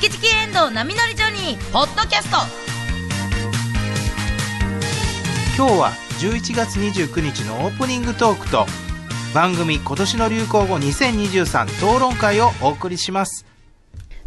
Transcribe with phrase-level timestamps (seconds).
[0.00, 2.38] チキチキエンドウ波乗りジョニー」ポッドキャスト
[5.58, 8.64] 今日は11月29日のオープニングトークと
[9.34, 13.44] 番組今年の流行語2023討論会をお送りします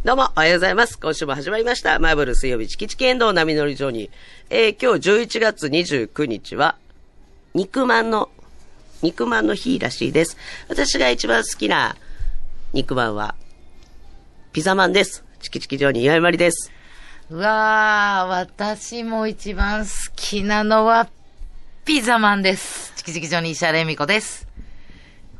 [0.04, 1.00] どうも、おはようございます。
[1.00, 1.98] 今週も始まりました。
[1.98, 4.12] マーブル水曜日、チキチキエンドウ波乗り場に。
[4.50, 6.76] えー、今日11月29日は、
[7.54, 8.30] 肉まんの、
[9.02, 10.38] 肉まんの日らしいです。
[10.68, 11.96] 私が一番好きな
[12.74, 13.34] 肉まんは、
[14.52, 15.24] ピザマンです。
[15.44, 16.72] チキチキ場に岩井まりです。
[17.30, 21.10] うわー、私も一番好きなのは、
[21.84, 22.94] ピザマンです。
[22.96, 24.48] チキチキジョニー石原恵美子です。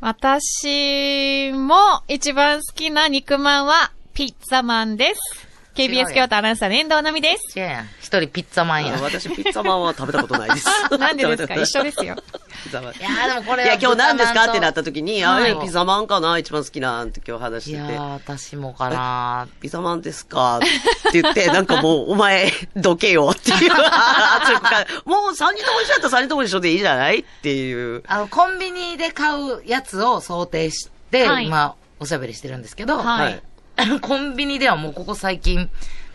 [0.00, 5.53] 私も一番好きな肉まんはピッツァマンです。
[5.74, 7.58] KBS 京都アナウンサーの遠藤奈美です。
[8.00, 8.92] 一人ピッツァマンや。
[8.92, 10.66] いあ私、ピッツァマンは食べたことないです。
[10.96, 11.54] なんでですか？
[11.56, 12.14] 一緒ですよ。
[12.62, 12.92] ピザマン。
[12.92, 14.44] いやーでもこれはや、今日何ですか？
[14.44, 16.38] ってなった時に、あはいれ、ピザマンかな？
[16.38, 17.92] 一番好きなんって今日話してて。
[17.92, 20.58] やー、私もかなピザマンですか？
[20.58, 27.18] って言って、 なんかもう、お前、どけよっていうもう3人とも一緒やったら3人とも一緒でいいじゃない？
[27.18, 28.04] っていう。
[28.06, 33.42] あの、コンビニで買うやつを想定して、はい今、おしゃべりしてるんですけど、はい
[34.00, 35.70] コンビニではもうここ最近、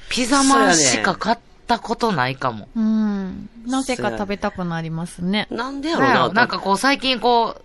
[0.09, 2.67] ピザマンしか買ったことないかも。
[2.75, 3.49] うん。
[3.65, 5.47] なぜか食べたくなりますね。
[5.51, 7.61] なんでやろうななんかこう最近こ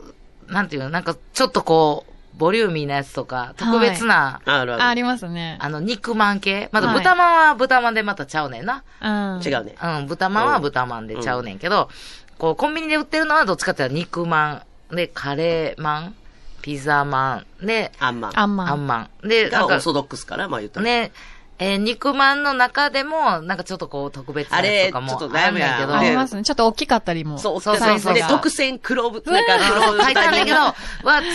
[0.49, 4.83] う、なんていうの、なんかちょっとこう、ボリューミーなやつとか、特別な、あるある。
[4.83, 5.57] あありますね。
[5.61, 8.83] あの、肉まん系まだはい豚まんは豚まんでまたちゃうねんな。
[9.01, 9.41] うん。
[9.45, 9.77] 違うね。
[9.83, 11.89] うん、豚まんは豚まんでちゃうねんけど、
[12.39, 16.15] こう、コンビニで売ってるのはどっちかっていうと肉まん、で、カレーまん、
[16.65, 18.33] ピザまん、で、あんまん。
[18.41, 18.69] あんまん。
[18.71, 19.29] あんまん。
[19.29, 20.85] で、なんかがオー、ソドックスかな、まあ言ったら。
[20.87, 21.13] ね、
[21.59, 26.43] えー肉まんの中でも、なんかちょっとこう、特別なやつとかもあれちょっとあるんやけど、悩むやんありますね。
[26.43, 27.37] ちょっと大きかったりも。
[27.39, 29.59] そう、そうそうで、そうそう特選黒ぶ、なんか
[29.93, 30.75] 黒書いたんだけど、わ、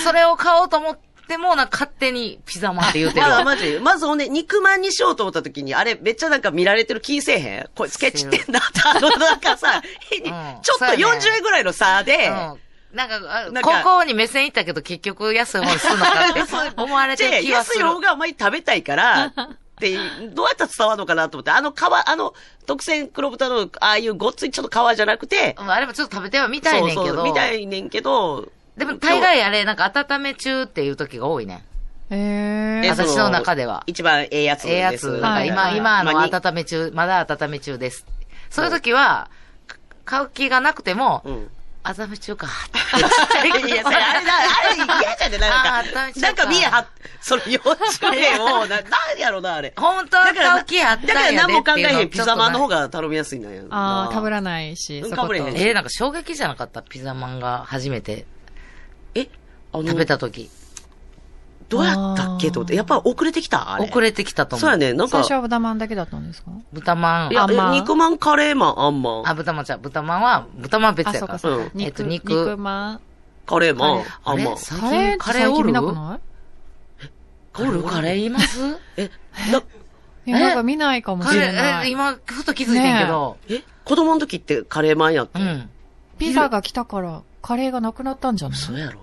[0.03, 3.43] それを買おうと思っても、なんか勝手にピザマンって言うてるまあ、わ。
[3.43, 3.77] マジ。
[3.79, 7.69] まずほんで、肉まんにしようと思った時に、あれ、めっちゃなんか見られてる気せえへん？
[7.75, 8.57] これ、スケッチってんな？
[8.59, 12.59] って、あの、なんかさ、 ちょっとそうやね40円ぐらいの差で、うん
[12.93, 17.81] なんか、あなんか高校に目線行ったけど、結局安い方にすんのかって思われてる気がする。
[17.81, 19.31] 安い方がお前食べたいから、っ
[19.79, 19.95] て
[20.33, 22.33] どうやったら伝わるのかなと思って、あの皮、あの、
[22.65, 27.05] 特選黒豚の、ああいうごっついちょっと皮じゃなくて、うんあれもちょっと食べてはみたいねんけど。
[27.05, 31.63] そうそう、みたいねんけど、でも大概あれ、なんか温め中っていう時が多いね。
[32.09, 32.85] へー。
[32.85, 34.73] えそ私の中では一番ええやつです。
[34.73, 35.11] ええやつ。
[35.11, 38.05] なんか今、はい今、あの、温め中、まだ温め中です。
[38.49, 39.29] そういう時は、
[39.67, 41.51] か買う気がなくても、うん。
[41.83, 42.47] 温め中か。
[42.97, 46.87] いや、それあれだ、あれ嫌じゃねなんか、ゃうかなんか見えは、
[47.21, 48.81] その40円を、な、なん
[49.17, 49.73] やろな、あれ。
[49.77, 52.09] 本当は買う気あったんだから何も考えへん。
[52.09, 52.81] ピザマンの方が。
[52.81, 53.65] が頼みやすいんだよ。
[53.69, 56.81] ああ、かぶららないし、かぶれへんえー、なんか衝撃じゃなかった？
[56.81, 58.25] ピザマンが初めて
[59.15, 59.27] え、
[59.71, 60.49] あの、食べた時。
[61.69, 62.75] どうやったっけと思って。
[62.75, 63.73] やっぱ遅れてきた？
[63.73, 63.85] あれ。
[63.85, 64.61] 遅れてきたと思う。
[64.61, 66.51] そうやね、なんか最初、は豚まんだけだったんですか？
[66.73, 67.31] 豚まん。
[67.31, 69.27] いやあんまん肉まん、カレーマン、あんまん。
[69.29, 71.37] あ、豚まんじゃう豚まんは、豚まん別あ、やから。
[71.37, 71.81] そうかそうかうん。
[71.81, 72.99] えっと肉、肉肉まん。
[73.45, 74.57] カレーマン、あんまん。
[74.57, 75.71] 最カレーカレーおる？
[75.71, 76.19] なくな
[77.03, 77.09] い？
[77.61, 77.83] おる？
[77.83, 78.59] カレーいます？
[78.97, 79.11] え、
[80.25, 81.87] な、なんか見ないかもしれない。
[81.87, 83.37] え今、ふと気づいてんけど。
[83.47, 85.69] え、子供の時ってカレーマンやったうん。
[86.17, 88.57] ピザが来たから、カレーがなくなったんじゃない？
[88.57, 88.99] そうやろ。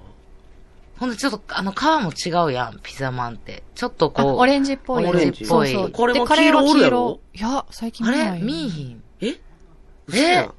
[0.99, 3.63] ほんで、ちょっと、あの、皮も違うやん、ピザマンって。
[3.75, 4.37] ちょっとあ、こう。
[4.39, 5.07] オレンジっぽい。
[5.07, 8.41] オレンジっぽいそうそうこれも黄色おるやろいや、最近あ見ない。
[8.41, 8.45] れ？
[8.47, 9.03] 見えひん。
[9.21, 9.27] え？
[9.29, 9.37] え？
[10.09, 10.53] 嘘え？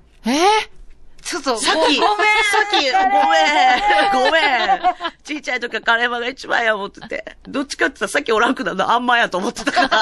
[1.23, 5.15] ちょっと、さっき、ごごめんさっき、ごめん、ごめん。
[5.25, 7.37] ちいちゃい時はカレーマンが一番や思ってて。
[7.49, 9.89] どっちかって言ったらさっきおらんくなるのあんまんやと思ってたから。
[9.89, 9.95] 子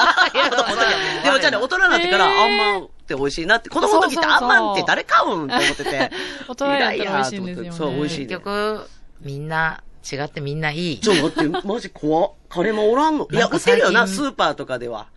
[0.54, 3.70] 供の時はでもじゃあね、大人になってからえーあんまんって美味しいなって。
[3.70, 6.10] 子供の時ってあんまんって誰買うんって思ってて。
[6.46, 8.36] 大人やったら美味しいんですよねそう、美味しい結ね。
[8.36, 8.88] 局、
[9.22, 11.00] みんな、違ってみんないい。
[11.00, 12.32] ちょ、待って、マジ怖っ。
[12.48, 13.26] カレーマンおらんの？
[13.30, 15.08] いや、売ってるよな、スーパーとかでは。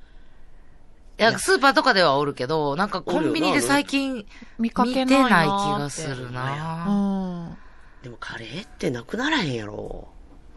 [1.19, 4.25] いや、スーパーとかではおるけど、なんかコンビニで最近、
[4.57, 6.85] 見か見けないなてない気ーってがするうな。
[6.85, 7.57] ん。
[8.01, 10.07] でもカレーってなくならへんやろ。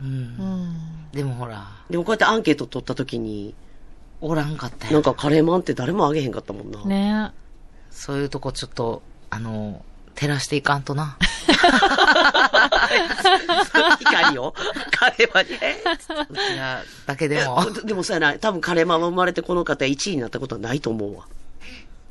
[0.00, 0.04] う。
[0.04, 1.10] うんん。
[1.12, 3.55] でもほら、でもこうやってアンケート取った時に、
[4.20, 6.85] おらんかったやなんんかカレーマンって誰もあげへんかったもんな。
[6.85, 7.32] ね
[7.90, 11.17] そういうとこちょっと、あの、照らしていかんとな。
[13.99, 14.55] 光を
[14.91, 15.50] カレーマンに。
[15.61, 15.76] え
[16.31, 17.64] うちらだけでも。
[17.85, 21.25] でもそうやな、多分カレーマン生まれてこの方1位になったことはないと思うわ。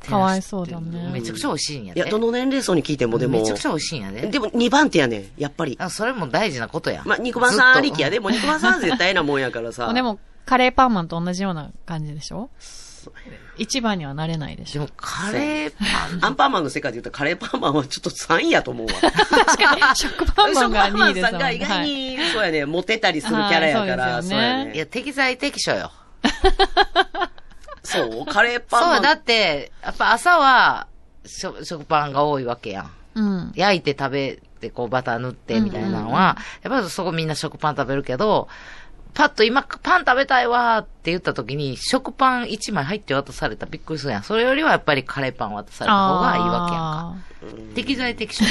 [0.08, 1.10] かわいそうだね。
[1.12, 2.00] めちゃくちゃ美味しいんやで。
[2.00, 3.38] いや、どの年齢層に聞いてもでも。
[3.38, 4.22] めちゃくちゃ美味しいんやで。
[4.26, 5.76] でも2番手やねん、やっぱり。
[5.80, 7.02] あそれも大事なことや。
[7.04, 8.18] まあ、肉まんさんありきやで。
[8.18, 9.92] もう肉まんさんは絶対なもんやからさ。
[9.92, 12.50] でも、カレーパンマンと同じような感じでしょ？
[13.58, 18.92] 一番にはなれないでしょでも、カレーパン、アンパンマンの世界で言ったらカレーパンマンはちょっと3位やと思うわ。
[18.92, 24.74] 確かに、食パンマンが2位ですもん食パンマンさんが意外はいに、そうやね、モテたりするキャラやから、はいそうねそうやね。
[24.74, 25.92] いや、適材適所よ。
[27.82, 29.02] そう、カレーパンそう、マン。
[29.02, 30.86] だって、やっぱ朝は、
[31.26, 32.90] しょ食パンが多いわけやん。
[33.14, 33.52] うん。
[33.54, 38.48] 焼いて食べて、こうバター塗ってみたいなのは、やっぱりそこみんな食パン食べるけど、
[39.14, 44.22] パッと今パン食べたいわーって言った時に、食パン1枚入って渡されたらびっくりするやん。
[44.22, 47.74] それよりはやっぱりカレーパン渡された方がいいわけやんか。
[47.74, 48.44] 適材適所。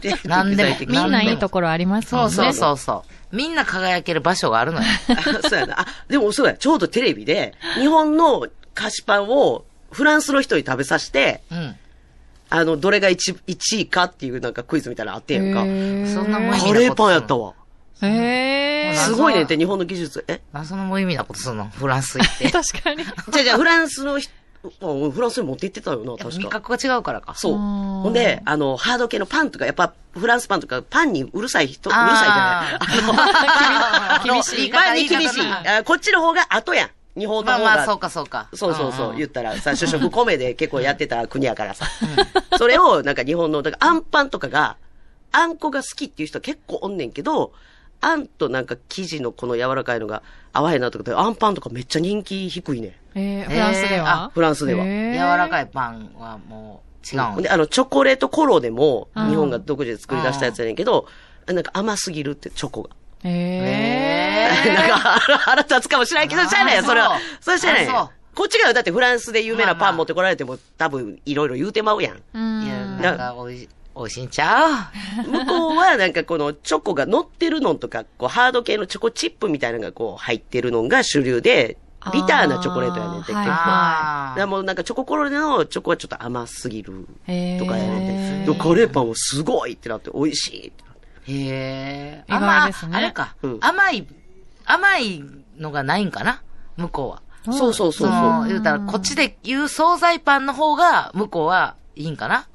[0.00, 2.30] でなんでもみんないい所ところありますもんね。
[2.30, 3.36] そうそうそうそう。
[3.36, 4.86] みんな輝ける場所があるのよ。
[5.08, 5.80] あ そうやな。
[5.80, 6.54] あ、でもそうや。
[6.54, 11.76] ちょうどテレビで、日本の菓子パンをフランスの人に食べさせて、うん。
[12.48, 16.12] あの、どれが 1, 1位かっていうなんかクイズみたいなのあってんやんか。
[16.12, 17.54] そんな無意味なことカレーパンやったわ。
[18.02, 18.94] へー。
[18.94, 20.24] すごいねんって、日本の技術。
[20.28, 20.40] え？
[20.52, 21.68] 謎の無意味なことするの？
[21.70, 22.50] フランス行って。
[22.52, 23.04] 確かに。
[23.04, 24.30] じゃあじゃあフランスの人、
[24.64, 26.26] あフランスに持って行ってたよな、確か。
[26.28, 27.34] 味覚が違うからか。
[27.34, 27.54] そう。
[27.54, 34.18] あーほんで、あの、ハード系のパンとか、やっぱ、フランスパンとか、パンにうるさい人、うるさいじゃない。
[34.18, 35.36] あの、厳しいパンに厳しい。
[35.36, 36.90] 言い方あこっちの方が後やん。
[37.18, 37.64] 日本の方が。
[37.64, 38.48] まあまあ、そうかそうか。
[38.52, 41.86] そうそうそう、言ったらさ、主食米で結構やってた国やからさ。
[42.58, 44.76] それを、なんか日本の、だから、あんパンとかが、
[45.32, 47.52] あんこが好きっていう人結構おんねんけど、
[48.00, 50.22] あんとなんか生地のこの柔らかいのが
[50.52, 52.92] 合わへんなとかで、あんパンとかめっちゃ人気低いねん。
[53.18, 54.30] えー、フランスでは？
[54.34, 54.84] フランスでは。
[54.84, 56.82] 柔柔らかいパンはも
[57.12, 61.06] う違うんで、あの、チョコレートコロでも、うん日本が独自で作り出したやつやねんけど、
[61.46, 62.90] なんか甘すぎるって、チョコが。
[63.24, 64.66] へー。
[64.74, 64.96] なんか、
[65.38, 67.18] 腹立つかもしれないけど、しゃあないや、それはあ。
[67.40, 68.10] そしゃあないあそうや。
[68.34, 72.22] こっちがだってフランスで有名なパン持ってこられても、多分いろいろ言うてまうやん。
[72.34, 74.72] うんいや、なんか、おいし、おいしいんちゃう
[75.26, 81.78] 向こうはなんかこのチョコが乗ってるのとか、こうハード系のチョコチップみたいなのがこう入ってるのが主流で、
[82.12, 83.50] ビターなチョコレートやねんって結構。
[83.50, 87.06] はいだもうなんかチョココロネのチョコはちょっと甘すぎる
[87.58, 88.44] とかやねんて。
[88.44, 91.32] でもカレーパンはすごいってなって美味しいってなって。
[91.32, 92.24] へえ。
[92.28, 94.06] 意外ですねあれか、うん甘い、
[94.66, 95.24] 甘い
[95.58, 96.42] のがないんかな？
[96.76, 97.22] 向こうは。
[97.52, 98.10] そうそうそうそう。
[98.10, 102.46] の、言うたら、こっちで言う惣菜パンの方が、向こうはいいんかな？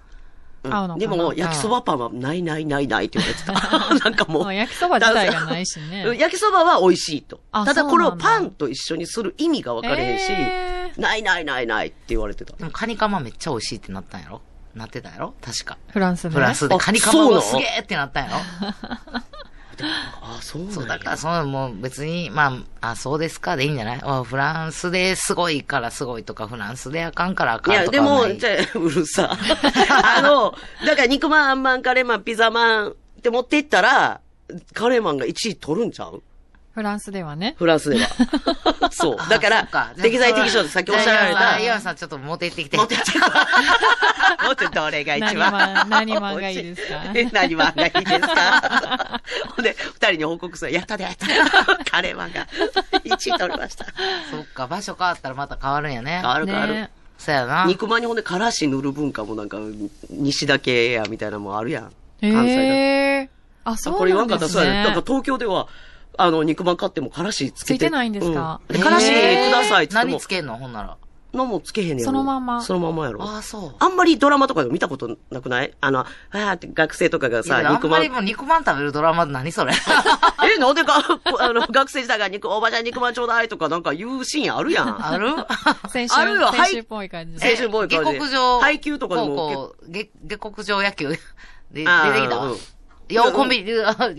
[0.64, 3.94] うんでも、焼きそばパンはないないないないって言われてた。
[4.04, 4.44] なんかもう。
[4.44, 7.40] まあ焼きそば自体がないしねうん焼きそばは美味しいと。
[7.52, 12.54] あただこれをパンと一緒にする意味が分かれへんし、ないないないないって言われてた。
[12.72, 14.42] カニカマめっちゃ美味しいってなったんやろ？
[14.76, 15.34] なってたやろ？
[15.42, 15.78] 確か。
[15.90, 16.36] フランスで。
[16.36, 18.40] フランスであカニカマがすげーってなったんやろ？
[20.22, 24.00] あ、そうなんやそう、だから、その、もう別に、まあ、あ、そうですかでいいんじゃない？
[24.04, 28.38] あフランスですごいからすごいとか、フランスであかんからあいや、かんとかでも、はない。
[28.38, 29.32] じゃあ、うるさ。
[30.18, 30.54] あの、
[30.86, 34.22] だから肉まん、あんまん、カレーマン、ピザマンって持っていったら、
[34.74, 36.22] カレーマンが1位取るんちゃう？
[36.74, 37.56] フランスではね。
[37.58, 38.08] フランスでは。
[38.92, 39.18] そう。
[39.30, 41.60] だかあらそっ、適材適所ってさっきおっしゃられた。
[41.60, 42.78] 岩見さん、ちょっと持って行ってきて。
[42.78, 43.04] 持ってって。
[44.46, 45.90] 持ってどれが一何番。
[45.90, 47.04] 何マンがいいですか？
[47.14, 49.22] え何マンがいいですか？
[49.56, 50.72] ほんで、二人に報告する。
[50.72, 51.34] やったで、やったで。
[51.90, 52.48] カレーマンが
[53.04, 53.86] 1位取りました。
[54.32, 56.20] そっか、場所変わったらまた変わるんやね。
[56.22, 56.74] 変わる変わる。
[56.74, 57.66] ねそうやな。
[57.68, 59.58] 肉まんにほんで、からし塗る文化もなんか、
[60.10, 61.92] 西だけや、みたいなのもあるやん。
[62.22, 63.30] へ関西だえ。
[63.64, 64.84] あ、あそうこれ言わなんんですかったらそうやね。
[64.86, 65.04] だからね。
[65.06, 65.68] 東京では、
[66.18, 67.74] あの、肉まん買ってもからしつけて。
[67.74, 68.62] ついてないんですか？
[68.68, 69.08] うんでからし？
[69.10, 70.58] くださいって言っても何つ、けんの？
[70.58, 70.98] ほんなら。
[71.34, 72.06] のもつけへんねん。
[72.06, 72.62] そのまんま？
[72.62, 73.24] そのまんまやろ。
[73.24, 73.76] ああ、そう。
[73.80, 75.74] あんまりドラマとかでも見たことなくない？
[75.80, 78.10] あの、あーって学生とかがさ、肉まんあんまり。
[78.10, 79.72] もう肉まん食べるドラマって何それ？
[80.54, 80.96] え、なんでか、
[81.40, 84.90] あの、学生時代が肉、おばちゃん肉まんちょうだいとかなんか言うシーンあるやん。
[85.08, 85.28] ある？
[85.90, 87.50] 先週、あるよはい先週っぽい感じで。
[87.50, 88.60] 青春ボーイ下感じで克上。
[88.60, 91.20] 配給とかでも下下克上野球で
[91.72, 92.58] 出てきたわうん。
[93.12, 93.72] ようコンビニ、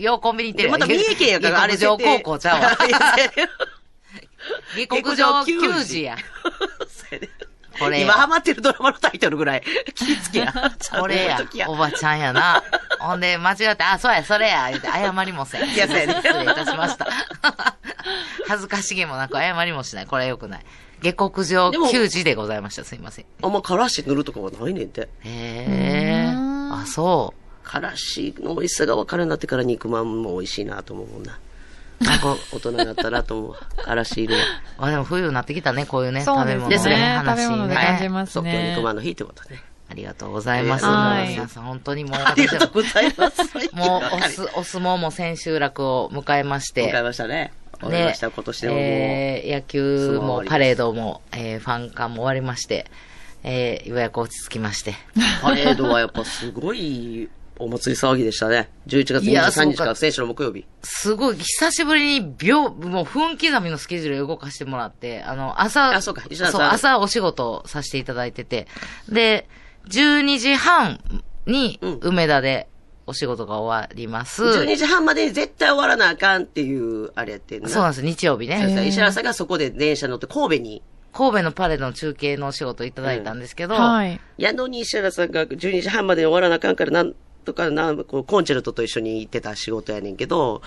[0.03, 2.77] ようコンビニ行ってるまた三重県やから、あれ上高校ちゃうわ。
[4.75, 6.17] 下克上球児や。
[7.79, 9.63] これや今ハマってるドラマのタイトルぐらい
[9.95, 10.53] 気ぃつけや。
[10.99, 11.39] これや。
[11.67, 12.63] おばちゃんやな。
[12.99, 15.69] ほんで、間違って、あ、そうや、それや、言って謝りもせん。
[15.69, 17.07] いやそうやね失礼いたしました。
[18.47, 20.05] 恥ずかしげもなく謝りもしない。
[20.05, 20.65] これは良くない。
[21.01, 22.83] 下克上球児でございました。
[22.83, 23.25] すいません。
[23.41, 25.01] あんまからし塗るとかはないねんて。
[25.01, 26.31] へえ。
[26.71, 27.42] あ、そう。
[27.63, 31.39] からしの美味しさが分かるようになってから肉まんも美味しいなと思うもんな。
[31.99, 33.57] なんか、大人になったなと思うわ。
[33.77, 34.35] からし入れ。
[34.77, 38.83] あ、でも冬になってきたね、こういうね、そうですね食べ物ですね食べ物で感じますね肉。
[38.83, 39.63] まんの日ってことね。
[39.89, 40.85] ありがとうございます。
[40.85, 43.43] はいもう皆さん、本当にもう、ありがとうございます。
[43.73, 46.91] もう、おす、お相撲も千秋楽を迎えまして。
[46.91, 47.53] 迎えましたね。
[47.79, 48.83] 終わりました、今年でももう。
[48.83, 52.87] えー野球もパレードも、えーファン館も終わりまして、
[53.43, 54.95] えーようやく落ち着きまして。
[55.41, 57.29] パレードはやっぱすごい
[57.59, 58.69] お祭り騒ぎでしたね。
[58.87, 60.65] 11月いや23そうか日から選手の木曜日。
[60.83, 68.67] すごい、久しぶりに秒、もう分刻みのスケジュールを動かしてもらって、あの、朝、あそうか石田さんそう朝お仕事させていただいてて、
[69.09, 69.47] で、
[69.89, 70.99] 12時半
[71.45, 72.67] にうん梅田で
[73.05, 74.43] お仕事が終わります。
[74.43, 77.69] 12時半までに絶対終わらなあかんっていう、あれやってんな。
[77.69, 78.87] そうなんです、日曜日ね。
[78.87, 80.81] 石原さんがそこで電車乗って神戸に
[81.13, 84.19] 神戸のパレードの中継のお仕事いただいたんですけど、はい。
[84.37, 90.61] やのに石原さんが12時半までに終わらなあかんから、なんとかな、こうコンチェルトと一緒に行ってた仕事やねんけど、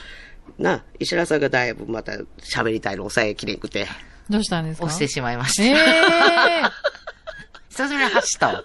[0.58, 3.86] な、石原さんがだいぶまた喋りたいの抑えきれんくて。
[4.30, 4.86] どうしたんですか？
[4.86, 5.64] 押してしまいました。
[5.64, 6.62] ええ
[7.70, 8.64] 久しぶりに走ったわ。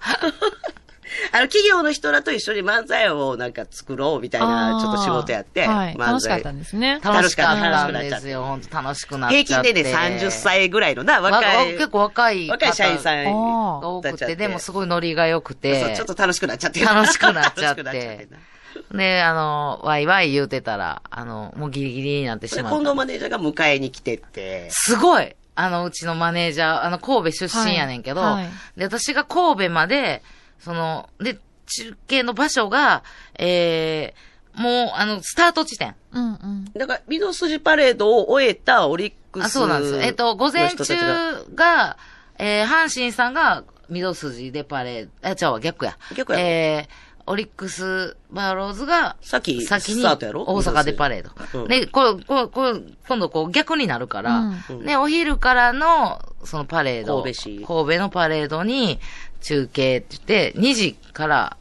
[1.32, 5.96] あの、企業の人らと一緒に漫才をなんか作ろうみたいな、ちょっと仕事やって、はい。
[5.96, 7.00] 漫才楽しかったんですね。
[7.04, 8.44] 楽しかった楽しくなっちゃってんですよ。
[8.44, 9.46] 本当楽しくなっちゃって。
[9.46, 16.80] 平均でね、30歳ぐらいのな、わ若い、結構若い方若い社員さんあがー多くて、だっちゃってでもすごいノリが良くそうてちょっ、と楽しくなっちゃって。
[16.84, 22.78] 楽しくなっちゃって楽しくなっちゃってなで、あの、ワイワイ言うてたら、あの、もうギリギリになってしでまった。
[22.78, 30.24] 近藤マネージャーが迎えに来てって、すごいあの、うちのマネージャー、あの、神戸出身やねんけど、はいはいで、私が神戸まで、
[30.64, 33.04] その、で、中継の場所が、
[33.38, 35.96] えー、もう、あの、スタート地点。
[36.12, 36.66] うんうん。
[36.74, 40.02] だから、御堂筋パレードを終えたオリックスあ、そうなんですよ。
[40.02, 41.98] えっと、午前中がが、
[42.38, 45.98] えー、阪神さんが、御堂筋でパレード、あ、違うわ、逆や。
[46.16, 51.62] 逆やろえー、オリックスバローズが、先先に、大阪でパレード。
[51.62, 57.22] うんで、こう、こう、こう、今度こう逆になるから、うんね、お昼からの、そのパレード。
[57.22, 59.00] 神戸市神戸のパレードに、
[59.42, 61.58] 中継って言って、2時から、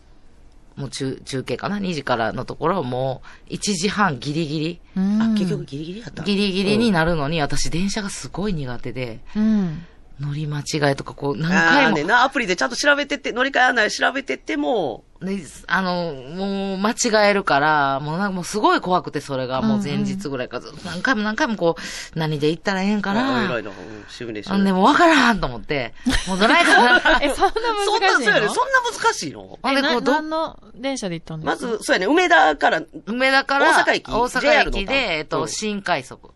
[0.76, 4.80] もう中、中継かな ?2 時からのところ、もう、1時半ギリギリ。
[4.96, 9.84] うんあ、結局ギリギリやったギリギリになるのに、私電車がすごい苦手で、うん。
[10.20, 23.44] 乗り間違いとかこう何あ回も、あねな、アプリでちゃんと調べてって、乗り換え案内調べてっても、ね、あの、もう間違えるから、もうなんかもうすごい怖くてそれがもう前日ぐらいからずっと何回も何回もこう、何で行ったらええんかあな。
[23.44, 23.74] 偉いな、うん、
[24.08, 24.56] シミュレーション。
[24.56, 25.94] あんでもうわからんと思って、
[26.26, 27.52] もうドライバー え、そんな
[27.84, 29.58] そんな、難しいそうやね、のそんな難しいの？
[29.66, 31.66] え、なう、ど、何の電車で行ったんですか？
[31.66, 35.48] まず、そうやね、梅田から、梅田から、大阪駅大阪駅で、えっと、うん。
[35.48, 36.30] 新快速。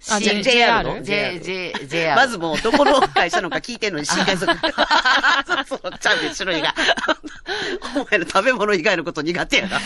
[0.00, 2.16] JR の？J、J、JR。
[2.16, 4.50] まずもう、どこの会社のか聞いてんのに、新快速。
[5.46, 6.74] そうそう、ちゃん、種類が。
[7.94, 9.80] お前の食べ物以外のこと苦手やな。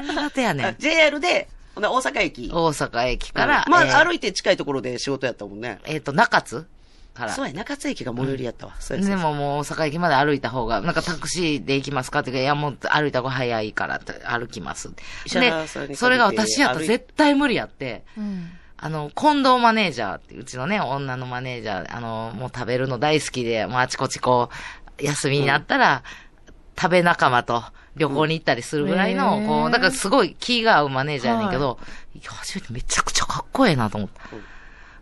[0.00, 0.76] 苦手やねん。
[0.78, 2.50] JR で、大阪駅。
[2.52, 5.80] 大阪駅から、まあ、えー歩いて近いところで仕事やったもんね。
[5.84, 6.66] えっと、中津
[7.14, 7.32] から。
[7.32, 8.74] そうや、中津駅が最寄りやったわ。
[8.78, 14.90] そうやそうやでももう大阪駅まで歩いた方が、なんかタクシーで行きますかって言ういやもう歩いた方が早いから歩きます。
[15.32, 18.50] で、それが私やったら絶対無理やって、うん。
[18.82, 24.48] あの、近藤マネージャーっていううちのね、女のマネージャー、あの、もう食べるの大好きで、もうあちこちこ
[24.98, 26.02] う、休みになったら、
[26.80, 27.62] 食べ仲間と
[27.96, 31.78] 旅行に行ったりするぐらいの、うんこう、だからすごい気が合うマネージャーやねんけど、
[32.14, 34.34] いや、初めてめちゃくちゃかっこええなと思った。
[34.34, 34.42] うん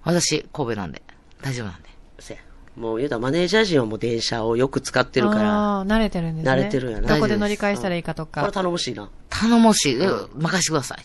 [0.05, 1.03] 私、神戸なんで、
[1.43, 1.89] 大丈夫なんで。
[2.19, 2.43] そうや
[2.77, 6.51] もう言うたらマネージャー陣はもう電車をよく使ってるから、ああ、慣れてるんですね。
[6.51, 8.53] 慣れてるんやなどこで乗り換えしたらいいかとこれか。
[8.53, 9.11] 頼もしいな。
[9.29, 10.99] 頼もしい、うん任してください。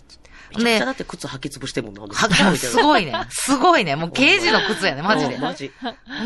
[0.57, 2.01] でめちゃくちゃだ、って靴履き潰してんもんな。
[2.03, 3.13] はすごいね。
[3.29, 3.95] すごいね。
[3.95, 5.41] もう刑事の靴やね、マジでうん。
[5.41, 5.71] マジ。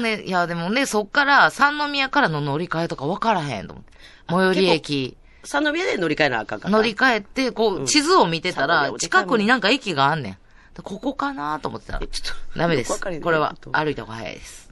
[0.01, 3.91] ね、いや、でもね、そっから、三宮からの乗り換えとか分からへんと思って。
[4.29, 6.71] 最寄り駅、三宮で乗り換えなあかんから。
[6.71, 10.37] 乗り換えて、こう、うん地図を見てた三ら近くになんか駅があんねん。
[10.75, 12.59] でここかなと思ってたらえ、ちょっと。
[12.59, 12.99] ダメです。
[13.21, 14.71] これはあ歩いた方が早いです。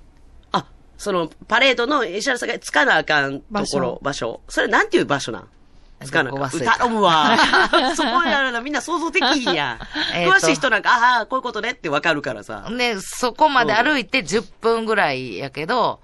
[0.52, 0.66] あ、
[0.98, 4.42] その、パレードの石原さんがつかなあかんところ、場所。
[4.50, 5.48] それなんていう場所なん？
[6.06, 6.42] つかなあかん。
[6.42, 7.38] どこ忘れた頼むわ。
[7.96, 9.80] そこやみんな想像できひんや
[10.14, 12.68] 詳しい人なんか、ああ、こういうことねってわかるからさ。
[12.70, 16.00] で、そこまで歩いて10分ぐらいやけど、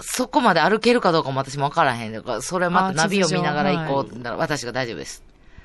[0.00, 2.12] そこまで歩けるかどうかも私も分からへん。
[2.12, 5.22] だから、それまたあナビを見ながら行こう地って言ったら、私が大丈夫です。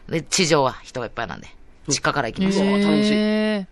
[0.10, 1.48] で、地上は人がいっぱいなんで、
[1.90, 2.66] 地下から行きましょう。
[2.66, 3.68] 楽しいへ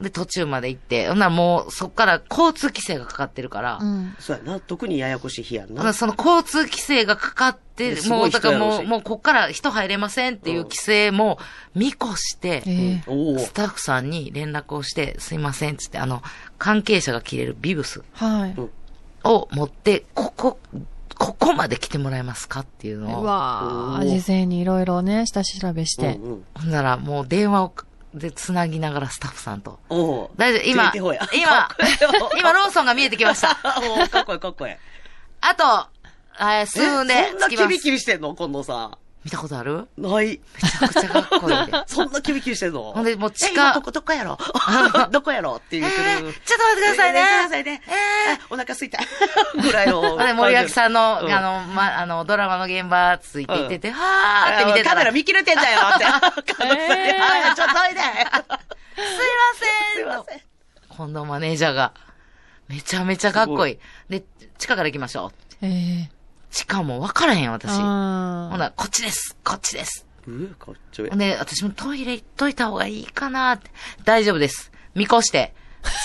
[0.00, 4.16] で、途中まで行って、ほんならもう、そっから交通規制がかかってるから、ーうん。
[4.18, 4.58] そうやな。
[4.58, 5.92] 特にややこしい日やんほんな。
[5.92, 11.38] その交通規制がかかって、すごいもう、だからもう、もうこっから人入れませんっていう規制も
[11.74, 13.38] 見越して、ええおお。
[13.38, 16.22] スタッフさんに連絡をして、すいませんっつって、あの、
[16.58, 18.56] 関係者が着れるビブスはい。
[19.24, 20.58] を持って、ここ、
[21.18, 23.22] ここまで来てもらえますかっていうのうを。
[23.24, 26.16] わあ、おー事前にいろいろね、下調べして。
[26.16, 27.72] うんうんほんならもう電話を、
[28.14, 29.78] で、つなぎながらスタッフさんと。
[29.88, 30.30] おお。
[30.36, 31.14] 大丈夫、今、今
[32.38, 33.58] 今ローソンが見えてきました。
[33.98, 34.74] おお、かっこいいかっこいい。
[35.40, 35.86] あと、
[36.38, 37.82] えー、数分でえそんなキビ着きます。
[37.82, 39.72] キビしてんの近藤さ見たことある？
[39.72, 39.88] ん。
[39.98, 40.40] ない。
[40.62, 41.72] めちゃくちゃかっこいいで。
[41.86, 42.92] そんなキビキビしてんの？
[42.92, 44.36] ほんでもう地下え今ここどこやろ？
[45.12, 45.56] どこやろ？
[45.56, 46.04] って言ってる。
[46.04, 47.20] えーちょっと待ってくださいね。
[47.20, 47.82] えー待ってくださいね。
[47.86, 48.98] えーあお腹すいた。
[49.62, 50.16] ぐらいの。
[50.16, 56.04] で、森脇さんの、うんあの、ま、あの、ドラマの現場ついていってて、はーって見てカメラ見切れてんだよって。
[56.54, 58.00] カメラさんにえーはい、ちょっとおいで。
[58.00, 60.40] すいませんすいません。
[60.96, 61.92] 近藤マネージャーが、
[62.68, 63.78] めちゃめちゃかっこいい。
[64.10, 64.24] で、
[64.58, 65.66] 地下から行きましょう。
[65.66, 66.21] ええ
[66.52, 67.70] 地下も分からへん、私。
[67.72, 70.06] ほなら、こっちです、こっちです。
[70.28, 71.18] うん、こっちょやほん。
[71.18, 73.70] で、私もトイレ行っといた方がいいかなって。
[74.04, 74.70] 大丈夫です。
[74.94, 75.54] 見越して。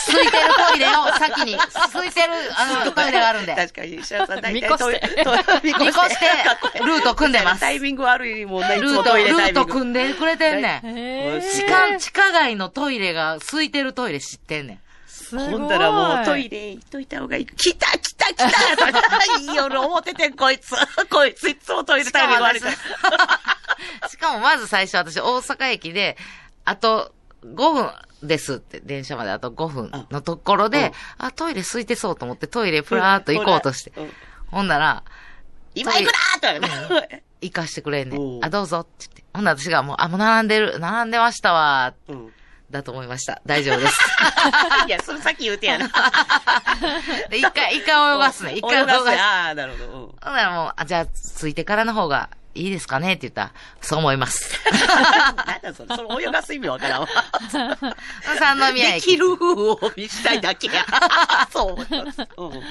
[0.07, 1.57] 空いてるトイレを 先に、
[1.91, 3.55] 空いてる、あの、トイレがあるんで。
[3.55, 5.01] 確かに、石原さん大体見越して
[5.63, 7.59] 見見越して、ルート組んでます。
[7.59, 9.65] タイミング悪いもんね、ルート、ルート。
[9.65, 11.41] 組んでくれてんねん。
[11.41, 14.79] 地下、地下街のトイレが空いてるトイレ知ってんねん。
[15.35, 17.45] ほんだらもうトイレ行っといた方がいい。
[17.45, 18.45] 来た来た来た
[19.39, 20.75] いい夜思っててん、こいつ。
[21.09, 24.07] こいついつもトイレタイミング悪いから。
[24.09, 26.17] しかもまず最初私大阪駅で、
[26.65, 27.91] あと5分
[28.23, 33.91] ですって、電車まであと5分のところで、あ、トイレ空いてそうと思ってトイレプラーっと行こうとして。
[33.95, 34.13] うん
[34.49, 35.03] ほんなら、
[35.75, 37.23] 今行くなーって。
[37.41, 38.43] 行かしてくれんねん。
[38.43, 39.23] あ、どうぞって言って。
[39.33, 42.33] ほんなら私がもう、あ、もう並んでる、並んでましたわ、うん
[42.69, 43.41] だと思いました。
[43.45, 43.97] 大丈夫です。
[44.87, 45.87] いや、それさっき言うてやな。
[47.29, 48.53] で一回、一回泳がすね。
[48.53, 49.09] 一回泳がす。
[49.09, 49.85] ああ、なるほど。
[49.85, 53.13] うんほんならもう、あ、じゃあ、ついてからの方がいいですかね？
[53.13, 54.59] って言ったら、そう思います。
[55.45, 55.95] なんだそれ。
[55.95, 57.07] それ泳がす意味わからんわ。
[58.39, 59.05] 三宮駅。
[59.05, 60.85] できる風を見したいだけや。
[61.51, 62.21] そう思います。
[62.37, 62.63] うん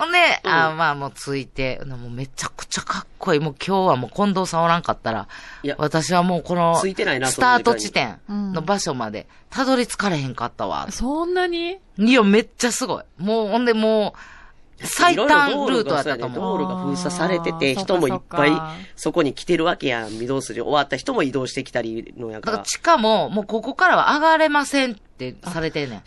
[0.00, 3.40] ほんで、うんあまあもうついて、もうめちゃくちゃかっこいい。
[3.40, 5.28] もう今日はもう近藤さんおらんかったら
[5.62, 10.90] いや、私はもうこの、ついてないなスタート地点うんの場所まで、たどり着かれへんかったわ。
[10.90, 11.76] そんなに？
[11.98, 13.04] いや、めっちゃすごい。
[13.18, 14.20] もう、ほんでもう、
[14.82, 16.58] 最短ルートやったと思う。
[16.58, 18.52] 道路が封鎖されてて、人もいっぱい
[18.96, 20.18] そこに来てるわけやん。
[20.18, 22.46] 御堂筋終わった人も移動してきたりのやか。
[22.46, 26.00] だからら地下も、もうここからは上がれませんってされてんねん。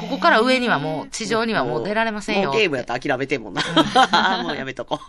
[0.00, 2.50] ここから上にはもう、地上にはもう出られませんよ。
[2.50, 3.62] もうゲームやったら諦めてんもんな。
[4.42, 5.00] もうやめとこ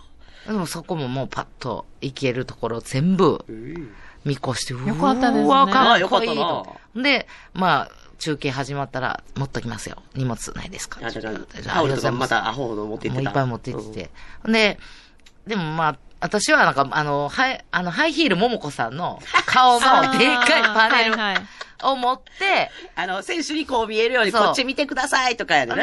[0.46, 3.44] でもそこももうパッと行けるところ全部
[4.24, 6.78] 見越して、うよかったですねうわかっこいいあよかったなと。
[6.96, 10.02] で、まあ、中継始まったら、持っときますよ。
[10.16, 11.00] 荷物ないですか？
[11.04, 13.24] あ、じゃあ、じゃじあ、タオルとかまたアホほど持って行ってた。
[13.24, 14.10] もういっぱい持って行って
[14.46, 14.52] て。
[14.52, 14.80] で、
[15.46, 19.80] でもまあ、私はなんか、あの、ハイ、あの、ハイヒールももこさんの顔の
[20.18, 21.38] でっかいパネルはいはい
[21.84, 25.78] を持って、あの、選手にこう見えるように、こっち見てくださいとかやねん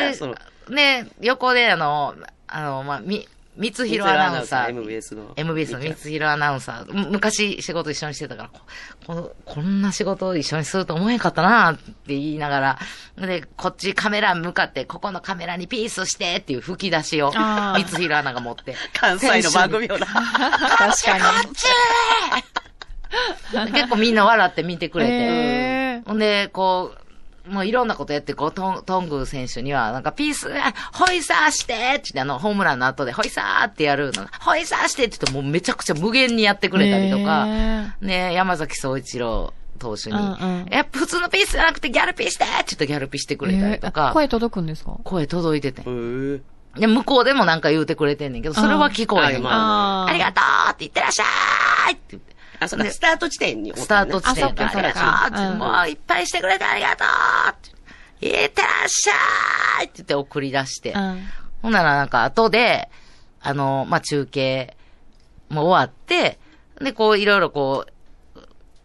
[0.74, 1.06] ね。
[1.20, 2.16] 横であの、
[2.48, 4.68] あの、まあ、み、三つ広アナウンサー。
[4.70, 5.32] MBS の。
[5.36, 6.92] MBS の三つ広アナウンサー。
[6.92, 8.60] む昔仕事一緒にしてたから、こ
[9.06, 12.78] このこんな仕事を一緒にすると思えんかったなって言いながら、
[13.26, 18.74] で、こっちカメラ向かって、ここのカメラにピースしてっていう吹き出しを、三つ広アナが持って。
[18.92, 20.06] 関西の番組をな。
[20.06, 20.18] 確
[21.04, 21.18] か
[23.72, 25.08] 結構みんな笑って見てくに。
[25.08, 26.02] れて。
[26.06, 27.03] ほんで、こう、
[27.48, 34.26] もういろんなことやって、こう、トン、トング選手には、なんか、ピース、あホイサーしてって言って、あの、ホームランの後で、ホイサーってやるの。
[34.40, 40.26] ホイサーしてって言って、もうめちゃくちゃ無限にやってくれたりとか、へね、山崎総一郎投手に、うんう
[40.64, 40.66] ん。
[40.70, 44.96] やっぱ普通のピースじゃなくてギャルピーしてって言ってギャルピーしてくれたりとえか、ー声届くんですか？
[45.04, 45.82] 声届いてて。
[45.82, 46.40] へー。
[46.78, 49.46] で、向こうでもなんか言うてくれてんねんけど、それは聞こえへん。
[49.46, 51.24] ありがとうって言ってらっしゃ
[51.90, 52.33] いって言って。
[52.60, 54.10] あ、そうか、スタート地点におったスタね。
[54.10, 57.04] ート地点あそっかそっかありがとうんもういっぱいしてくれてありがと
[58.22, 58.24] う。
[58.24, 60.92] いってらっしゃいって言って送り出して。
[60.92, 61.24] うん。
[61.62, 62.88] ほんならなんか後で、
[63.40, 64.76] あの、まあ、中継
[65.50, 66.38] も終わって、
[66.80, 68.40] で、こういろいろこう、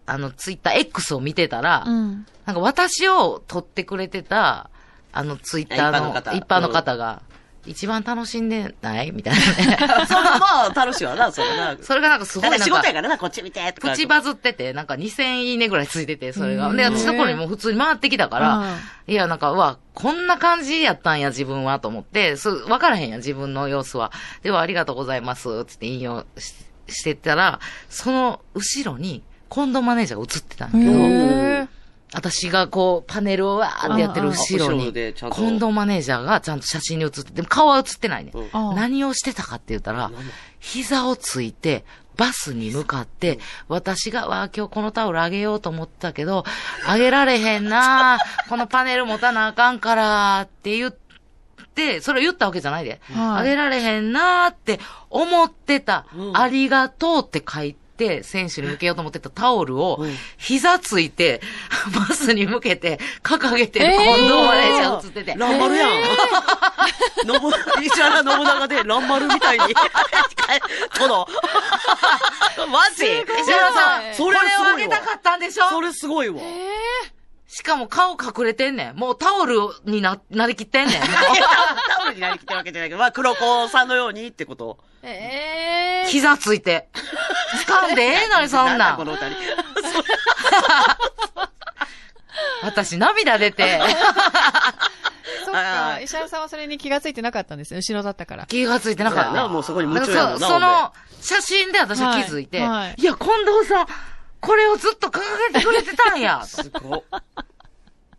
[0.06, 2.26] あの、ツイッター X を見てたら、うん。
[2.46, 4.70] なんか私を撮ってくれてた、
[5.12, 7.22] あのツイッターの一般の方が、
[7.65, 9.12] 一番楽しんでない？
[9.12, 9.78] みたいなね。
[10.08, 11.78] それまあ、楽しいわな、それな。
[11.82, 13.89] それがなんかすごいなんか、仕事やからな、こっち見て、とか。
[13.91, 16.67] プチバズってて、なんか2000いいねぐらいついてて、それが。
[16.69, 24.12] うんで、私の頃にもう普通に回ってきたから、いや、なんか、うわ、こんな感じやったんや、自分は、と思って、そう、わからへんやん、自分の様子は。
[24.43, 26.54] では、ありがとうございます、つって引用し
[26.88, 31.79] してたら、その後ろに、近藤マネージャーが映ってたんだけど、
[32.13, 38.32] 私がこう、パネルをわーってやってる後ろに、近藤マネージャーがちゃんと写真に写って、でも顔は写ってないね。
[38.54, 40.12] 何をしてたかって言ったら、
[40.60, 41.86] 膝をついて、
[42.17, 46.43] バスに向かって、私が、わあ、今日このタオルあげようと思ってたけど、
[46.86, 48.19] あげられへんな
[48.50, 50.95] このパネル持たなあかんから、って言っ
[51.76, 53.00] て、それを言ったわけじゃないで。
[53.13, 53.41] はい。
[53.41, 56.38] あげられへんなって思ってた、うん。
[56.38, 57.79] ありがとうって書いて、
[58.24, 61.42] 選手に向けようと思ってたタオルをうん、膝ついて、
[61.94, 65.36] バスに向けて、掲げてるえー近藤マネージャー映ってて。
[65.38, 65.90] ランマルやん。
[67.80, 69.74] 信、石原信長でランマルみたいに。
[70.98, 71.28] この、
[72.68, 73.06] マジ？
[73.06, 75.70] 石原さん、そこれをれすごいわあげたかったんでしょ？
[75.70, 76.40] それすごいわ。
[77.48, 78.96] しかも顔隠れてんねん。
[78.96, 81.02] もうタオルにな、なりきってんねん。
[81.02, 81.08] タ
[82.04, 84.78] オルになりきってるわけじゃないけど、まあ、黒子さんのようにってこと。
[85.02, 86.10] えー。
[86.10, 86.90] 膝ついて。
[87.66, 89.16] 掴んでええのに、 そんなだこのん。
[89.16, 89.36] 二人。
[92.64, 93.80] 私、涙出て。
[95.46, 95.98] そっあか。
[96.00, 97.78] ー石原さんはそれに気がついてなかったんですね。
[97.78, 98.46] 後ろだったから。
[98.46, 99.32] 気がついてなかった。
[99.32, 103.88] なもうそこに夢だから中やもんなそその、写真で私は気づいて、はいや、近藤さん、
[104.42, 105.22] これをずっと掲
[105.54, 106.44] げてくれてたんや。
[106.46, 107.04] すごっ。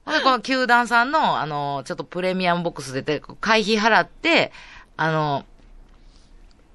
[0.05, 4.53] ほんで、この球団さんの、あの、ちょっとプレミアムボックスでて、会費払って、
[4.97, 5.45] あの、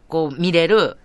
[0.07, 0.97] こう見れる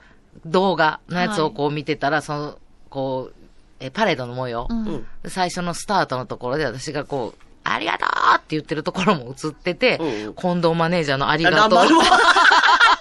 [0.47, 3.35] 動画のやつをこう見てたら、その、こう、
[3.81, 5.07] え、パレードの模様、うん。
[5.27, 10.35] 最初のスタートのところで私がこう、ありがとうって言ってるところも映ってて、うんうん。
[10.35, 11.79] 近藤マネージャーのありがとう。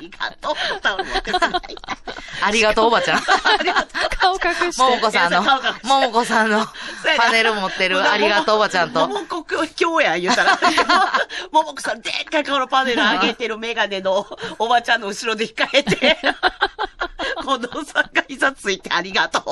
[0.00, 0.54] ありがとう。
[0.78, 1.42] 歌うの手伝い
[2.42, 3.20] ありがとうおばちゃん。
[3.20, 4.40] 顔隠
[4.72, 4.82] して。
[4.82, 6.64] ももこさんのももこさんの
[7.18, 9.06] パネル持ってるありがとうおばちゃんと。
[9.06, 10.58] ももこ今日や言うたら、
[11.52, 14.26] ももこさんでっかい顔のパネル上げてるメガネの
[14.58, 16.18] おばちゃんの後ろで控えて、
[17.42, 19.44] 近藤さんが膝ついてありがとう。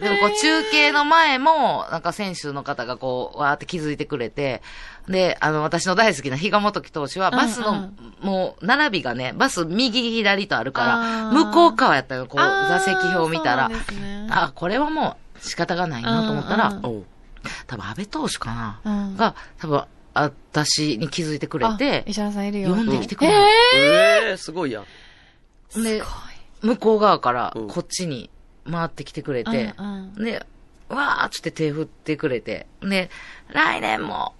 [0.00, 4.60] でもこう中継の前も、なんか選手の方がこう、わーって気づいてくれて、
[5.08, 7.76] で、あの、私の大好きな比嘉元樹投手は、バスの、うん。
[7.76, 11.32] うんもう、並びがね、バス右左とあるかあら、ー。
[11.32, 13.70] 向こう側やったの、こう、座席表を見たら、
[14.30, 17.04] あ、これはもう仕方がないなと思ったら、うんうん
[17.66, 19.16] 多分安倍投手かな、うん。
[19.18, 22.70] が、多分、私に気づいてくれてあ、石原さんいるよ。
[22.70, 25.82] 呼んできてくれた、えええすごいやん。
[25.82, 26.02] で、
[26.62, 27.68] 向こう側からうん。
[27.68, 28.30] こっちに
[28.70, 30.24] 回ってきてくれーて、うんうん。
[30.24, 30.46] で、
[30.88, 33.10] わーっつって手振ってくれて、で、
[33.48, 34.34] 来年も、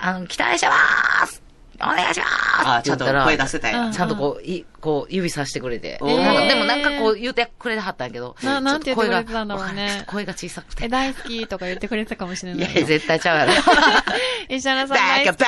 [0.00, 1.42] ああの、期待してまーす
[1.78, 3.86] お願いしまーあちゃんと声出せたんや。
[3.86, 5.98] うんちゃんとこう、いこう、指さしてくれて。
[6.00, 8.34] でもなんかこう言うてくれてはったんやけど。
[8.42, 10.88] ななんて言ってくれてたんだろうね声が小さくてえ、。
[10.88, 12.72] 大好きとか言ってくれてたかもしれない。
[12.72, 13.52] いや、絶対ちゃうやろ。
[14.48, 15.36] 石原さバん大好き。
[15.36, 15.46] か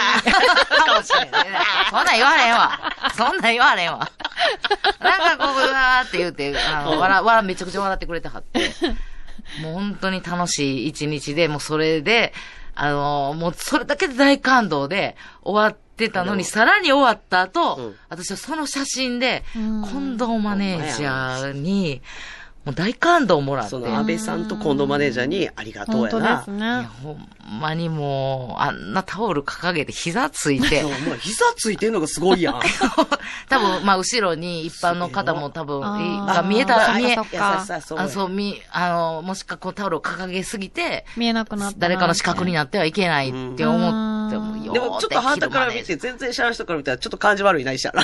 [0.97, 1.29] もしれん。
[1.91, 2.81] そんなん言われへんわ。
[3.17, 4.11] そんなん言われへんわ。
[5.01, 8.71] なんかこう、うわーって言うて、あの、笑、笑、めちゃくちゃ笑ってくれてはって。
[9.63, 12.35] もう本当に楽しい一日で、もうそれで、
[12.81, 17.95] あの、もうそれだけで大感動で終わってたのに、さらに終わった後、うん。
[18.09, 19.85] 私はその写真で、うん。
[19.85, 22.01] 近藤マネージャーに、
[22.69, 23.71] もう大感動をもらって。
[23.71, 26.59] その安倍さんと近藤マネージャーにありがとうやな本当です。
[26.59, 26.89] いやね。
[27.03, 32.61] ほんまにもう、あんなタオル掲げて膝ついてで、ももう膝ついてんのがすごいやん。
[33.49, 37.17] 多分、まあ、後ろに一般の方も多分、が見えた、見え。
[37.39, 37.65] あ、
[38.07, 41.79] そう、み、あの、もしかこうタオルを掲げすぎて、見えなくなったな。
[41.79, 44.18] 誰かの視覚になってはいけないって思って
[44.69, 48.03] よでもちょっとハートから見て、全然知らない人から見たらちょっと感じ悪いな、石原。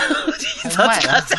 [0.62, 1.37] 膝つかせ